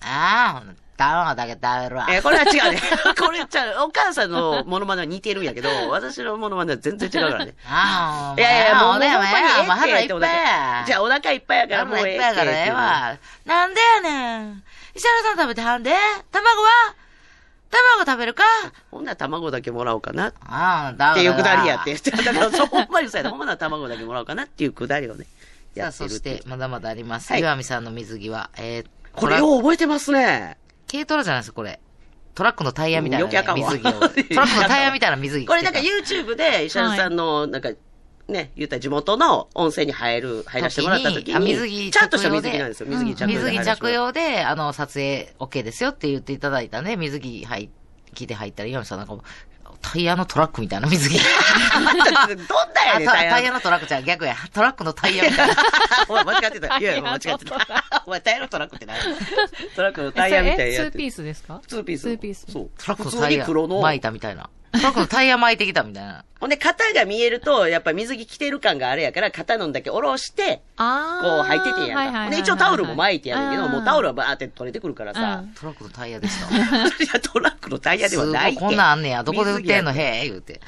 [0.00, 2.06] ああ、卵だけ食べるわ。
[2.10, 2.80] えこれは違うね。
[3.18, 3.86] これちゃう。
[3.86, 7.54] お母さんのモノマネは似てるんやけど、私のモノマネは全然違うからね。
[7.66, 10.84] ああ、いやいや、もう、おでんはほんまにええええもう腹いっぱいや。
[10.86, 13.18] じゃあ、お腹いっぱいやから、もうええ腹いっぱいやからええわ。
[13.46, 14.62] なんでやねん。
[14.94, 15.90] 石原さん食べてはんで
[16.32, 16.68] 卵は
[17.70, 18.42] 卵食べるか
[18.90, 20.34] ほんなら卵だけもらおうかな。
[20.44, 21.94] ああ、だっていうくだりやって。
[21.94, 23.30] だから、そ、ほんまにそうやな。
[23.30, 25.24] ほんまなら卵だけもらおうかなっていうくだりをね。
[25.24, 25.30] さ
[25.76, 27.32] あ、やそして、まだまだあります。
[27.32, 30.56] はい岩見さんの水着は、えー、これトラよう覚えてますね。
[30.90, 31.80] 軽トラじゃないですか、これ。
[32.34, 33.92] トラックのタイヤみたいな、ね水着を。
[34.00, 35.46] トラックのタイヤみたいな水着。
[35.46, 37.70] これなんか YouTube で石原さんの、なんか、
[38.28, 42.86] ね、言ったら地元の温泉に入る、入らせてもらった時に、あ水着ちゃんとした水着なんですよ。
[42.86, 47.68] 水着着用で水着着用で、あの、撮影 OK ですよって言っていただいたね、水着入っ
[48.14, 49.22] 着て入ったら、岩見さんなんかもう、
[49.82, 51.18] タイヤのトラックみたいな水着。
[51.18, 51.24] どん
[52.74, 53.52] なやねタイタイヤヤ。
[53.52, 54.36] のトラックじゃん、逆や。
[54.52, 55.54] トラックのタイヤみたいな。
[56.08, 56.78] お前間違ってた。
[56.78, 58.02] いやいや、間違ってた。
[58.06, 58.98] お前タイヤのトラックって何？
[59.74, 61.60] トラックのタイヤみたいなツーピースですか？
[61.66, 62.00] ツーピース。
[62.02, 62.70] ツーピースそう。
[62.78, 63.80] トラックのタイヤ黒の。
[63.80, 64.48] 巻いたみたいな。
[64.72, 66.24] トラックのタイヤ巻いてきたみたいな。
[66.38, 72.22] ほんで、肩が見えると、やっぱ水着着てる感があれやから、肩のんだけ下ろして、あこう入っててんやんか。
[72.22, 75.44] ほんで、一応タオルも巻いてやるんけど、もうタオルはバーって取れてくるからさ。
[75.58, 76.54] トラックのタイヤでした。
[76.56, 78.58] いや、トラックのタイヤではないって。
[78.58, 79.22] すごいこんなんあんねや。
[79.22, 79.92] どこで売ってんの？
[79.92, 80.60] 水着やへえ、言うて。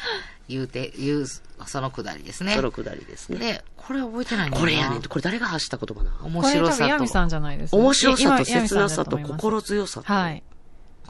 [0.48, 1.26] 言うて、言う、
[1.66, 2.62] そのくだりですねそ。
[2.62, 3.38] のくだりですね。
[3.38, 5.03] で、これ覚えてないこれやねん。
[5.03, 7.07] これ誰が発した言葉な面白さと。
[7.07, 10.12] さんじゃないです面白さといや切なさと心強さと。
[10.12, 10.42] はい。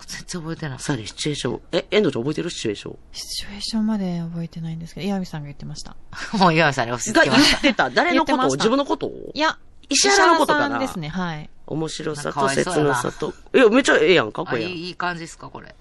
[0.06, 0.78] 全然覚えてない。
[0.78, 1.60] さあね、シチュエーション。
[1.72, 2.96] え、遠藤ちゃん覚えてるシチュエーション？
[3.12, 5.96] シチュエーションまで覚えてないんですけど、岩見さんが言ってました。
[6.38, 7.58] もう岩見さんに押し付けました。
[7.58, 7.90] ってた。
[7.90, 10.78] 誰のこと言ってました自分のこといや、石原のことかな？
[10.78, 11.50] ですね、はい。
[11.66, 13.32] 面白さと切ななさと。
[13.54, 14.64] いや、めっちゃええやんか、こあ、れ。
[14.64, 15.74] いい、いい感じですか、これ。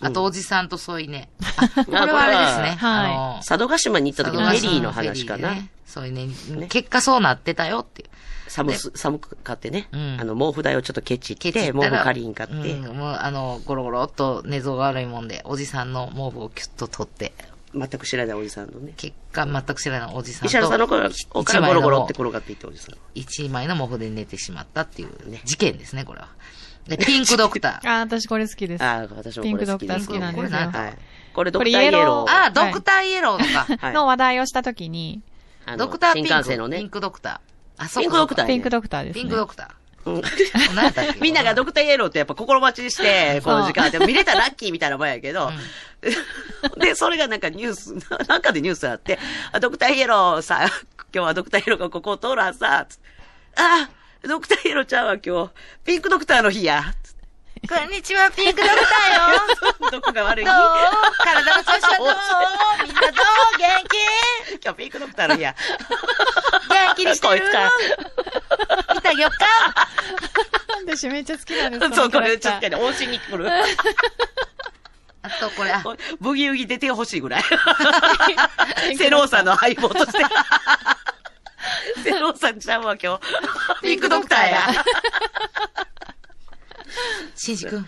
[0.00, 1.30] あと、うんおじさんと添いね。
[1.40, 2.76] あこれはあれですね。
[2.78, 5.48] はいあの佐渡島に行った時のフェリーの話かな。
[5.48, 6.12] フェリーでねそういう
[6.58, 8.08] ね、結果そうなってたよっていう。
[8.48, 9.88] 寒す、寒く買ってね。
[9.92, 12.54] うんあの、毛布代をちょっとケチって、ケチったら毛布借りん買って。
[12.54, 17.32] うん、もうあの、ゴロゴロっと寝相が悪いもんで、おじさんの毛布をキュッと取って、
[17.74, 18.94] 全く知らないおじさんのね。
[18.96, 22.94] 結果全く知らないおじさんと、石原さんのから、一おからゴロゴロって転がっていったおじさん。
[23.14, 26.28] 一枚の毛布で寝てしまったっていうね、事件ですね、これは。
[26.88, 27.88] で、ピンクドクター。
[27.90, 28.84] あ、私これ好きです。
[28.84, 29.40] ああ、私もこれ好きです。
[29.40, 30.98] ピンクドクター好きなんですよこれはい。
[31.34, 32.04] これドこれクターイエロー。
[32.06, 33.44] ローあ、ドクターイエローと
[33.76, 33.86] か。
[33.86, 35.22] はいの話題をしたときに、
[35.66, 36.28] あのドクターピンク。
[36.28, 36.88] 新幹線のねピン。
[36.88, 37.55] クドクター。
[37.78, 38.04] あ、そうか。
[38.04, 38.54] ピンクドクターやね。
[38.54, 39.22] ピンクドクターですね。
[39.22, 39.86] ピンクドクター。
[41.20, 45.50] みんながドクターイエローってやっぱ心待ちにして、この時間で見れたらラッキーみたいなもんやけど、
[46.78, 47.94] で、それがなんかニュース、
[48.28, 49.18] なんかでニュースあって、
[49.52, 50.66] あドクターイエローさ、
[51.12, 52.86] 今日はドクターヒロがここを通るはずだ。
[52.88, 53.04] つって。
[53.56, 53.88] あ
[54.24, 55.50] あ、ドクターヒロちゃんは今日、
[55.84, 56.94] ピンクドクターの日や。
[57.68, 59.90] こんにちは、ピンクドクターよ。
[59.90, 60.44] どこが悪い？
[60.44, 60.62] 日どう？
[61.24, 62.86] 体の調子はどう？
[62.86, 63.12] みんなどう？
[63.58, 64.64] 元気？
[64.64, 65.54] 今日ピンクドクターの日や。
[66.68, 67.70] 元気にしてるこいつか。
[68.94, 69.46] 見てあげよっか？
[70.86, 72.60] 私めっちゃ好きなんですそう、これちょっと。
[72.60, 73.50] とね、往診に来る。
[75.22, 75.82] あとこれ、あ、
[76.20, 77.42] ブギウギ出てほしいぐらい。
[78.96, 80.18] セローさんの相棒として。
[82.04, 84.66] セローさんちゃんは今日、ピンクドクターや。
[87.34, 87.86] シンジ君、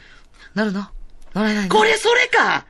[0.54, 0.86] 乗るの？
[1.34, 1.74] 乗らないの？
[1.74, 2.64] これそれか？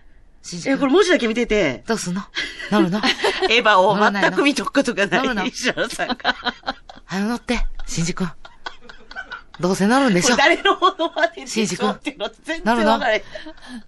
[0.45, 2.23] え、シンジ君、これ文字だけ見てて、どうすんの？
[2.71, 2.99] 乗るの？
[3.51, 6.17] エヴァを全く見とくことがない石原さんが。
[7.11, 8.31] あの乗って、シンジ君。
[9.61, 10.37] どうせ乗るんでしょ？
[10.37, 13.01] 誰のものまねでシンジ君っていうの全乗るの？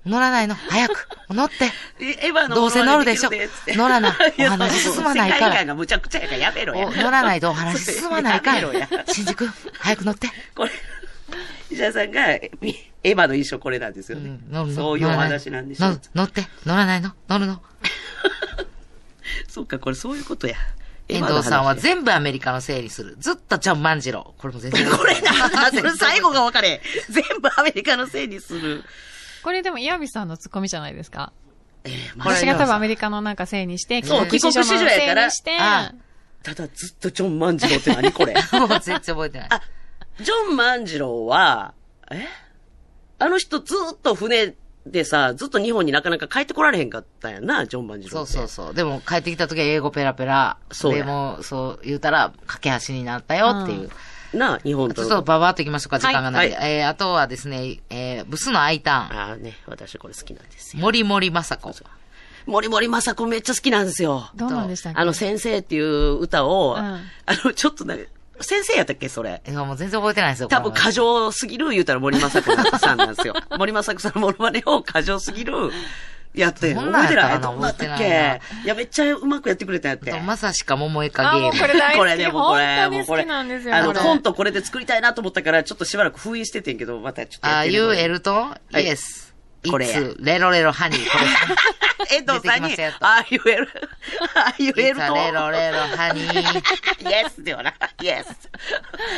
[0.05, 0.57] 乗らないの？
[0.57, 1.09] 早く。
[1.29, 1.71] 乗って。
[2.01, 3.31] えエヴァのどうせ乗るでしょ？
[3.77, 5.47] 乗らなやお話進まないから。
[5.47, 6.89] 世界観がむちゃくちゃやからやめろや。
[6.89, 8.73] お乗らないとお話進まないから。
[9.07, 10.29] シンジ君、早く乗って。
[10.57, 10.73] これ、
[11.71, 14.39] 石原さんが、エヴァの印象これなんですよね。
[14.51, 14.75] 乗るの？
[14.75, 17.13] そういうお話なんでしょ乗って、乗らないの？
[17.29, 17.63] 乗るの？
[19.49, 20.57] そうか、これそういうことや。
[21.09, 23.17] 遠藤さんは全全部アメリカのせいにする。
[23.19, 24.33] ずっとジョン万次郎。
[24.39, 24.87] これも全然。
[24.97, 25.33] これな、
[25.71, 26.81] それ最後が分かれ。
[27.09, 28.85] 全部アメリカのせいにする。
[29.43, 31.33] これでも岩見さんのツッコミじゃないですか？
[31.85, 35.31] えーまこれ私が多分アメリカのなんかせいにして、そう帰国子女やから
[36.43, 38.35] ただずっとジョン万次郎って何これ？
[38.53, 39.49] もう全然覚えてない。
[39.51, 39.61] あ
[40.19, 41.75] ジョン万次郎は、
[42.11, 42.27] え？
[43.19, 44.55] あの人ずっと船
[44.87, 48.11] でさ、ずっと日本になかなか帰ってこられへんかったんやな、ジョン万次郎。
[48.11, 48.75] そうそうそう。
[48.75, 50.57] でも帰ってきた時は英語ペラペラ。
[50.73, 53.91] そうやでも、そう言うたら、架け橋になったよっていう。
[54.33, 55.03] なあ、日本と。
[55.03, 56.51] ちょっとババーっといきましょうか、時間がない。
[56.51, 59.19] はえー、あとはですね、えー、ブスのアイターン。
[59.19, 60.83] ああね、私これ好きなんですよ。
[60.83, 61.75] 森森雅子。
[62.47, 64.31] 森森雅子めっちゃ好きなんですよ。
[64.35, 64.99] どうなんでしたっけ？
[65.01, 67.03] あの、先生っていう歌を、うんあ
[67.45, 68.05] の、ちょっとなんか、
[68.43, 69.43] 先生やったっけそれ？
[69.47, 70.49] いや、もう全然覚えてないですよ。
[70.49, 72.41] 多分過剰すぎる言うたら森雅子
[72.79, 73.35] さんなんですよ。
[73.59, 75.53] 森雅子さんのモノマネを過剰すぎる
[76.35, 76.75] やって。
[76.75, 77.41] どん覚えてない？
[77.41, 80.13] どんなったっ覚えてないけいや、めっちゃうまくやってくれたんやって。
[80.21, 81.69] まさしか桃江かあ、もうゲーム。
[81.69, 81.99] これ大好き。
[81.99, 83.25] これね、もうこれ、本当に好もうこれ。
[83.25, 83.77] きなんですよ。
[83.77, 87.83] あの、コントこれで作りたいなと思ったから、ちょっとしばらく封印しててんけど、またちょっとあ、てみる。
[87.83, 88.45] ユーエルト？
[88.45, 89.30] ンいイエス。
[89.69, 91.11] これや It's レロレロハニー。
[91.11, 91.57] これですね。
[92.13, 93.69] 遠藤さんにああ言える、
[94.35, 97.09] ああ言えるレロレロハニー。
[97.09, 97.75] イエスではな。
[98.03, 98.49] イエス。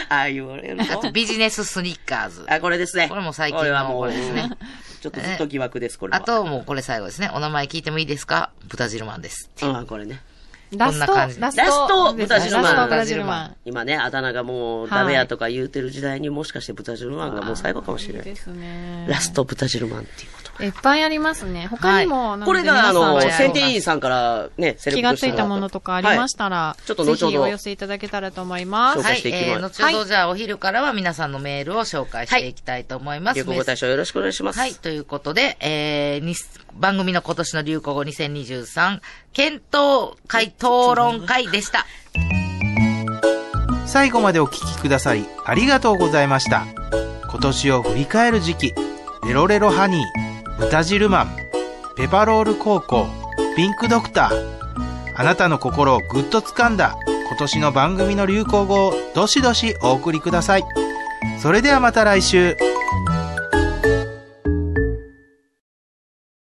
[0.09, 1.13] ああ言われるあとと。
[1.13, 2.45] ビジネススニッカーズ。
[2.49, 3.09] あ、これですね。
[3.09, 4.51] これも最近のこれはもうこれですね。
[5.01, 6.19] ちょっとずっと疑惑です、これは。
[6.19, 7.31] あ、と、もうこれ最後ですね。
[7.35, 8.51] お名前聞いてもいいですか？
[8.69, 9.51] 豚汁マンです。
[9.63, 10.21] ああ、これね。
[10.77, 13.57] ラスト、ラスラストトですね、豚汁マンラスト豚汁マン。
[13.65, 18.33] 今ね、あだ名がもうダメやとか言うてる時代にもしかして豚汁マンがもう最後かもしれないい。
[18.33, 19.07] いですね。
[19.09, 20.65] ラスト豚汁マンっていうこと。
[20.65, 21.67] いっぱいありますね。
[21.67, 28.99] 他にも、これが、あの、皆さん選定委員さんからね、セレ気がついたものとかありましたら、ちょっと後ほどぜひお寄せいただけたらと思います。
[28.99, 33.39] 紹介していきますはい、えー、後ほどじゃあお昼からは皆さんのメールを紹介していきたいと思います。
[33.39, 34.59] 流行語大賞よろしくお願いします。
[34.59, 36.35] はい、ということで、えー、に
[36.75, 39.01] 番組の今年の流行語2023、
[39.33, 41.87] 検討会討論会でした。
[43.87, 46.67] 最後までお聞きくださりありがとうございました。
[47.29, 48.75] 今年を振り返る時期
[49.27, 51.37] レロレロハニー豚汁マン
[51.97, 53.07] ペパロール高校
[53.57, 54.53] ピンクドクター
[55.15, 56.97] あなたの心をぐっと掴んだ
[57.29, 60.65] 今年の番組の流行語をどしどしお送りください。
[61.41, 62.57] それではまた来週。